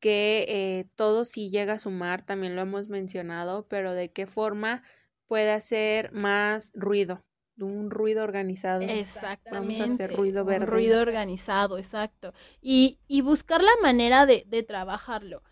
que 0.00 0.46
eh, 0.48 0.86
todo 0.94 1.24
sí 1.24 1.50
llega 1.50 1.74
a 1.74 1.78
sumar, 1.78 2.22
también 2.22 2.56
lo 2.56 2.62
hemos 2.62 2.88
mencionado, 2.88 3.66
pero 3.68 3.94
de 3.94 4.10
qué 4.10 4.26
forma 4.26 4.82
puede 5.26 5.50
hacer 5.50 6.12
más 6.12 6.72
ruido, 6.74 7.24
un 7.58 7.90
ruido 7.90 8.22
organizado. 8.22 8.82
Exactamente. 8.82 9.78
Vamos 9.78 9.80
a 9.80 9.92
hacer 9.92 10.16
ruido 10.16 10.44
verde. 10.44 10.64
Un 10.64 10.70
ruido 10.70 11.00
organizado, 11.00 11.78
exacto. 11.78 12.32
Y, 12.60 12.98
y 13.08 13.20
buscar 13.20 13.62
la 13.62 13.72
manera 13.82 14.26
de, 14.26 14.44
de 14.46 14.62
trabajarlo. 14.62 15.42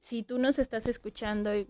Si 0.00 0.22
tú 0.22 0.38
nos 0.38 0.58
estás 0.58 0.86
escuchando 0.86 1.54
y 1.56 1.68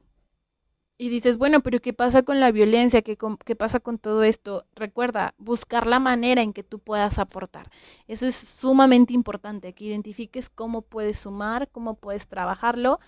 y 0.98 1.11
dices, 1.11 1.37
bueno, 1.37 1.61
pero 1.61 1.80
¿qué 1.80 1.92
pasa 1.92 2.22
con 2.22 2.40
la 2.40 2.50
violencia? 2.50 3.02
¿Qué, 3.02 3.18
¿Qué, 3.44 3.56
pasa 3.56 3.80
con 3.80 3.98
todo 3.98 4.22
esto? 4.22 4.64
Recuerda, 4.74 5.35
buscar 5.37 5.87
la 5.87 6.00
manera 6.00 6.42
en 6.42 6.52
que 6.52 6.62
tú 6.62 6.78
puedas 6.78 7.18
aportar. 7.18 7.70
Eso 8.09 8.26
es 8.26 8.35
sumamente 8.35 9.12
importante, 9.12 9.74
que 9.74 9.85
identifiques 9.85 10.48
cómo 10.48 10.82
puedes 10.82 11.18
sumar, 11.18 11.68
cómo 11.70 11.94
puedes 11.94 12.28
trabajarlo 12.28 12.98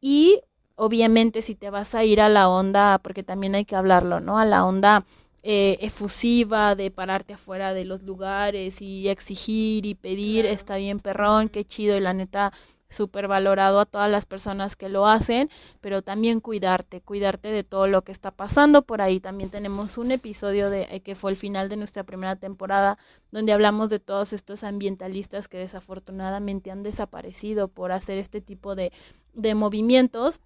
y 0.00 0.40
obviamente 0.74 1.42
si 1.42 1.54
te 1.54 1.70
vas 1.70 1.94
a 1.94 2.04
ir 2.04 2.20
a 2.20 2.28
la 2.28 2.48
onda, 2.48 2.98
porque 2.98 3.22
también 3.22 3.54
hay 3.54 3.64
que 3.64 3.76
hablarlo, 3.76 4.18
¿no? 4.18 4.38
A 4.38 4.44
la 4.44 4.66
onda 4.66 5.04
eh, 5.44 5.78
efusiva 5.80 6.74
de 6.74 6.90
pararte 6.90 7.34
afuera 7.34 7.74
de 7.74 7.84
los 7.84 8.02
lugares 8.02 8.82
y 8.82 9.08
exigir 9.08 9.86
y 9.86 9.94
pedir, 9.94 10.46
está 10.46 10.76
bien 10.76 10.98
perrón, 11.00 11.48
qué 11.48 11.64
chido 11.64 11.96
y 11.96 12.00
la 12.00 12.14
neta 12.14 12.52
súper 12.92 13.26
valorado 13.26 13.80
a 13.80 13.86
todas 13.86 14.10
las 14.10 14.26
personas 14.26 14.76
que 14.76 14.88
lo 14.88 15.06
hacen, 15.06 15.50
pero 15.80 16.02
también 16.02 16.40
cuidarte, 16.40 17.00
cuidarte 17.00 17.48
de 17.50 17.64
todo 17.64 17.86
lo 17.86 18.02
que 18.02 18.12
está 18.12 18.30
pasando. 18.30 18.82
Por 18.82 19.00
ahí 19.00 19.18
también 19.18 19.50
tenemos 19.50 19.98
un 19.98 20.12
episodio 20.12 20.70
de 20.70 20.86
eh, 20.90 21.00
que 21.00 21.14
fue 21.14 21.30
el 21.30 21.36
final 21.36 21.68
de 21.68 21.76
nuestra 21.76 22.04
primera 22.04 22.36
temporada, 22.36 22.98
donde 23.30 23.52
hablamos 23.52 23.90
de 23.90 23.98
todos 23.98 24.32
estos 24.32 24.62
ambientalistas 24.62 25.48
que 25.48 25.58
desafortunadamente 25.58 26.70
han 26.70 26.82
desaparecido 26.82 27.68
por 27.68 27.92
hacer 27.92 28.18
este 28.18 28.40
tipo 28.40 28.74
de, 28.74 28.92
de 29.34 29.54
movimientos 29.54 30.40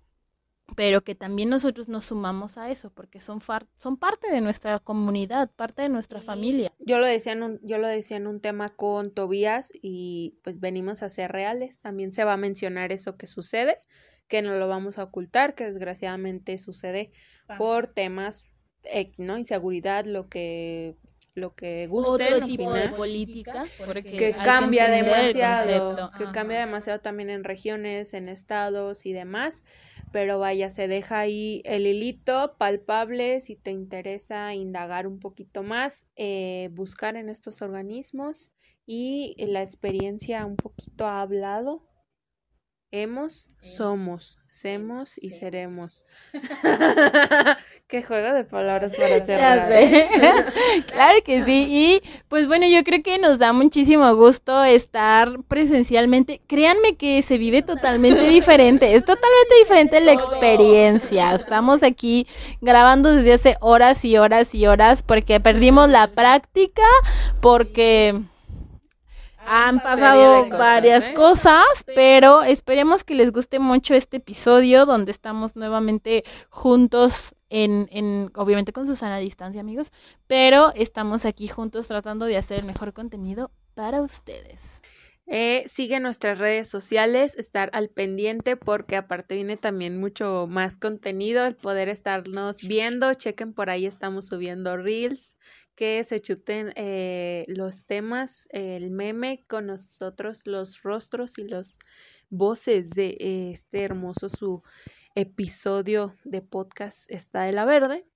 pero 0.75 1.05
que 1.05 1.15
también 1.15 1.49
nosotros 1.49 1.89
nos 1.89 2.07
sumamos 2.07 2.59
a 2.59 2.71
eso 2.71 2.91
porque 2.91 3.21
son 3.21 3.41
son 3.77 3.97
parte 3.97 4.31
de 4.31 4.41
nuestra 4.41 4.81
comunidad, 4.81 5.51
parte 5.55 5.83
de 5.83 5.89
nuestra 5.89 6.21
familia. 6.21 6.73
Yo 6.81 6.99
lo 6.99 7.07
decía 7.07 7.33
en 7.33 7.43
un, 7.43 7.61
yo 7.63 7.79
lo 7.79 7.87
decía 7.87 8.17
en 8.17 8.27
un 8.27 8.41
tema 8.41 8.75
con 8.75 9.13
Tobías 9.13 9.71
y 9.81 10.39
pues 10.43 10.59
venimos 10.59 11.03
a 11.03 11.09
ser 11.09 11.31
reales. 11.31 11.79
También 11.79 12.13
se 12.13 12.25
va 12.25 12.33
a 12.33 12.39
mencionar 12.39 12.91
eso 12.91 13.17
que 13.17 13.27
sucede, 13.27 13.79
que 14.27 14.43
no 14.43 14.57
lo 14.57 14.67
vamos 14.67 14.99
a 14.99 15.05
ocultar, 15.05 15.55
que 15.55 15.67
desgraciadamente 15.67 16.59
sucede 16.59 17.13
por 17.59 17.87
temas 17.87 18.57
eh, 18.85 19.13
no 19.19 19.39
inseguridad, 19.39 20.05
lo 20.05 20.29
que 20.29 20.97
lo 21.37 21.55
que 21.55 21.87
guste 21.87 22.25
otro 22.35 22.43
tipo 22.43 22.73
de 22.75 22.89
política 22.89 23.71
que 24.07 24.41
cambia 24.41 24.89
demasiado 24.91 26.13
que 26.15 26.31
cambia 26.31 26.61
demasiado 26.61 27.01
también 27.01 27.31
en 27.31 27.45
regiones 27.45 28.15
en 28.15 28.29
estados 28.29 29.07
y 29.07 29.13
demás 29.13 29.63
pero 30.11 30.39
vaya, 30.39 30.71
se 30.71 30.89
deja 30.89 31.21
ahí 31.21 31.63
el 31.65 31.87
hilito 31.87 32.57
palpable 32.59 33.41
si 33.41 33.57
te 33.57 33.71
interesa 33.71 34.55
indagar 34.55 35.07
un 35.07 35.19
poquito 35.21 35.63
más, 35.63 36.11
eh, 36.17 36.71
buscar 36.73 37.17
en 37.17 37.29
estos 37.29 37.61
organismos 37.63 38.53
y 38.87 39.35
la 39.47 39.63
experiencia 39.63 40.47
un 40.47 40.57
poquito 40.59 41.07
ha 41.07 41.21
hablado. 41.21 41.86
Hemos, 42.93 43.49
somos, 43.61 44.39
semos 44.49 45.19
y 45.19 45.31
seremos. 45.31 46.05
Qué 47.89 48.03
juego 48.03 48.33
de 48.33 48.45
palabras 48.45 48.93
para 48.93 49.21
cerrar. 49.21 49.69
claro 50.87 51.19
que 51.25 51.45
sí. 51.45 51.67
Y 51.69 52.03
pues 52.29 52.47
bueno, 52.47 52.67
yo 52.69 52.85
creo 52.85 53.03
que 53.03 53.19
nos 53.19 53.39
da 53.39 53.53
muchísimo 53.53 54.15
gusto 54.15 54.65
estar 54.65 55.43
presencialmente. 55.49 56.41
Créanme 56.47 56.97
que 56.97 57.23
se 57.23 57.39
vive 57.39 57.63
totalmente 57.63 58.29
diferente. 58.29 58.95
Es 58.95 59.05
totalmente 59.05 59.55
diferente 59.61 60.01
la 60.01 60.13
experiencia. 60.13 61.35
Estamos 61.35 61.83
aquí 61.83 62.27
grabando 62.61 63.13
desde 63.13 63.35
hace 63.35 63.57
horas 63.61 64.05
y 64.05 64.17
horas 64.17 64.55
y 64.55 64.67
horas 64.67 65.03
porque 65.03 65.41
perdimos 65.41 65.89
la 65.89 66.07
práctica, 66.07 66.83
porque 67.41 68.21
han 69.47 69.79
pasado 69.79 70.49
varias 70.51 71.09
¿eh? 71.09 71.15
cosas, 71.15 71.65
pero 71.95 72.43
esperemos 72.43 73.05
que 73.05 73.15
les 73.15 73.33
guste 73.33 73.59
mucho 73.59 73.95
este 73.95 74.19
episodio 74.19 74.87
donde 74.87 75.13
estamos 75.13 75.57
nuevamente 75.57 76.25
juntos 76.51 77.35
en, 77.49 77.89
en 77.93 78.31
obviamente 78.35 78.73
con 78.73 78.87
Susana 78.87 79.17
a 79.17 79.21
distancia, 79.21 79.61
amigos, 79.61 79.93
pero 80.27 80.73
estamos 80.75 81.25
aquí 81.25 81.49
juntos 81.49 81.89
tratando 81.89 82.27
de 82.27 82.37
hacer 82.37 82.61
el 82.61 82.67
mejor 82.67 82.93
contenido 82.93 83.51
para 83.75 84.03
ustedes. 84.03 84.83
Eh, 85.29 85.65
sigue 85.67 85.99
nuestras 85.99 86.39
redes 86.39 86.69
sociales, 86.69 87.35
estar 87.37 87.69
al 87.73 87.89
pendiente 87.89 88.57
porque 88.57 88.95
aparte 88.95 89.35
viene 89.35 89.57
también 89.57 89.99
mucho 89.99 90.47
más 90.49 90.77
contenido, 90.77 91.45
el 91.47 91.57
poder 91.57 91.89
estarnos 91.89 92.59
viendo, 92.59 93.13
chequen 93.15 93.53
por 93.53 93.69
ahí, 93.69 93.87
estamos 93.87 94.27
subiendo 94.29 94.77
reels 94.77 95.37
que 95.77 96.03
se 96.05 96.21
chuten 96.21 96.73
eh, 96.75 97.45
los 97.47 97.87
temas, 97.87 98.49
el 98.51 98.91
meme 98.91 99.45
con 99.49 99.67
nosotros, 99.67 100.43
los 100.47 100.83
rostros 100.83 101.39
y 101.39 101.45
los 101.45 101.79
voces 102.31 102.91
de 102.91 103.17
este 103.53 103.83
hermoso 103.85 104.29
su 104.29 104.63
episodio 105.15 106.15
de 106.25 106.43
podcast 106.43 107.11
está 107.11 107.43
de 107.43 107.53
la 107.53 107.65
verde. 107.65 108.07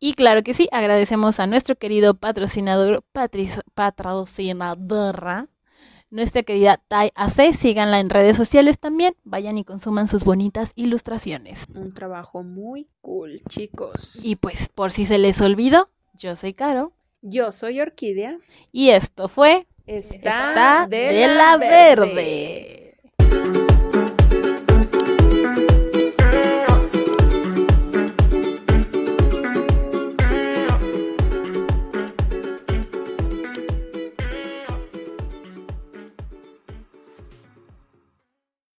Y 0.00 0.14
claro 0.14 0.42
que 0.42 0.52
sí, 0.52 0.68
agradecemos 0.72 1.40
a 1.40 1.46
nuestro 1.46 1.76
querido 1.76 2.14
patrocinador, 2.14 3.02
Patricio 3.12 3.62
patrocinadora, 3.74 5.48
nuestra 6.10 6.42
querida 6.42 6.82
Tai 6.88 7.10
AC. 7.14 7.54
Síganla 7.54 8.00
en 8.00 8.10
redes 8.10 8.36
sociales 8.36 8.78
también. 8.78 9.16
Vayan 9.24 9.58
y 9.58 9.64
consuman 9.64 10.08
sus 10.08 10.24
bonitas 10.24 10.72
ilustraciones. 10.74 11.66
Un 11.74 11.92
trabajo 11.92 12.42
muy 12.42 12.88
cool, 13.00 13.40
chicos. 13.48 14.20
Y 14.22 14.36
pues, 14.36 14.68
por 14.68 14.92
si 14.92 15.06
se 15.06 15.18
les 15.18 15.40
olvidó, 15.40 15.90
yo 16.14 16.36
soy 16.36 16.54
Caro. 16.54 16.92
Yo 17.22 17.52
soy 17.52 17.80
Orquídea. 17.80 18.38
Y 18.72 18.90
esto 18.90 19.28
fue 19.28 19.66
Está, 19.86 20.86
de, 20.88 21.26
la, 21.28 21.56
verde. 21.58 22.83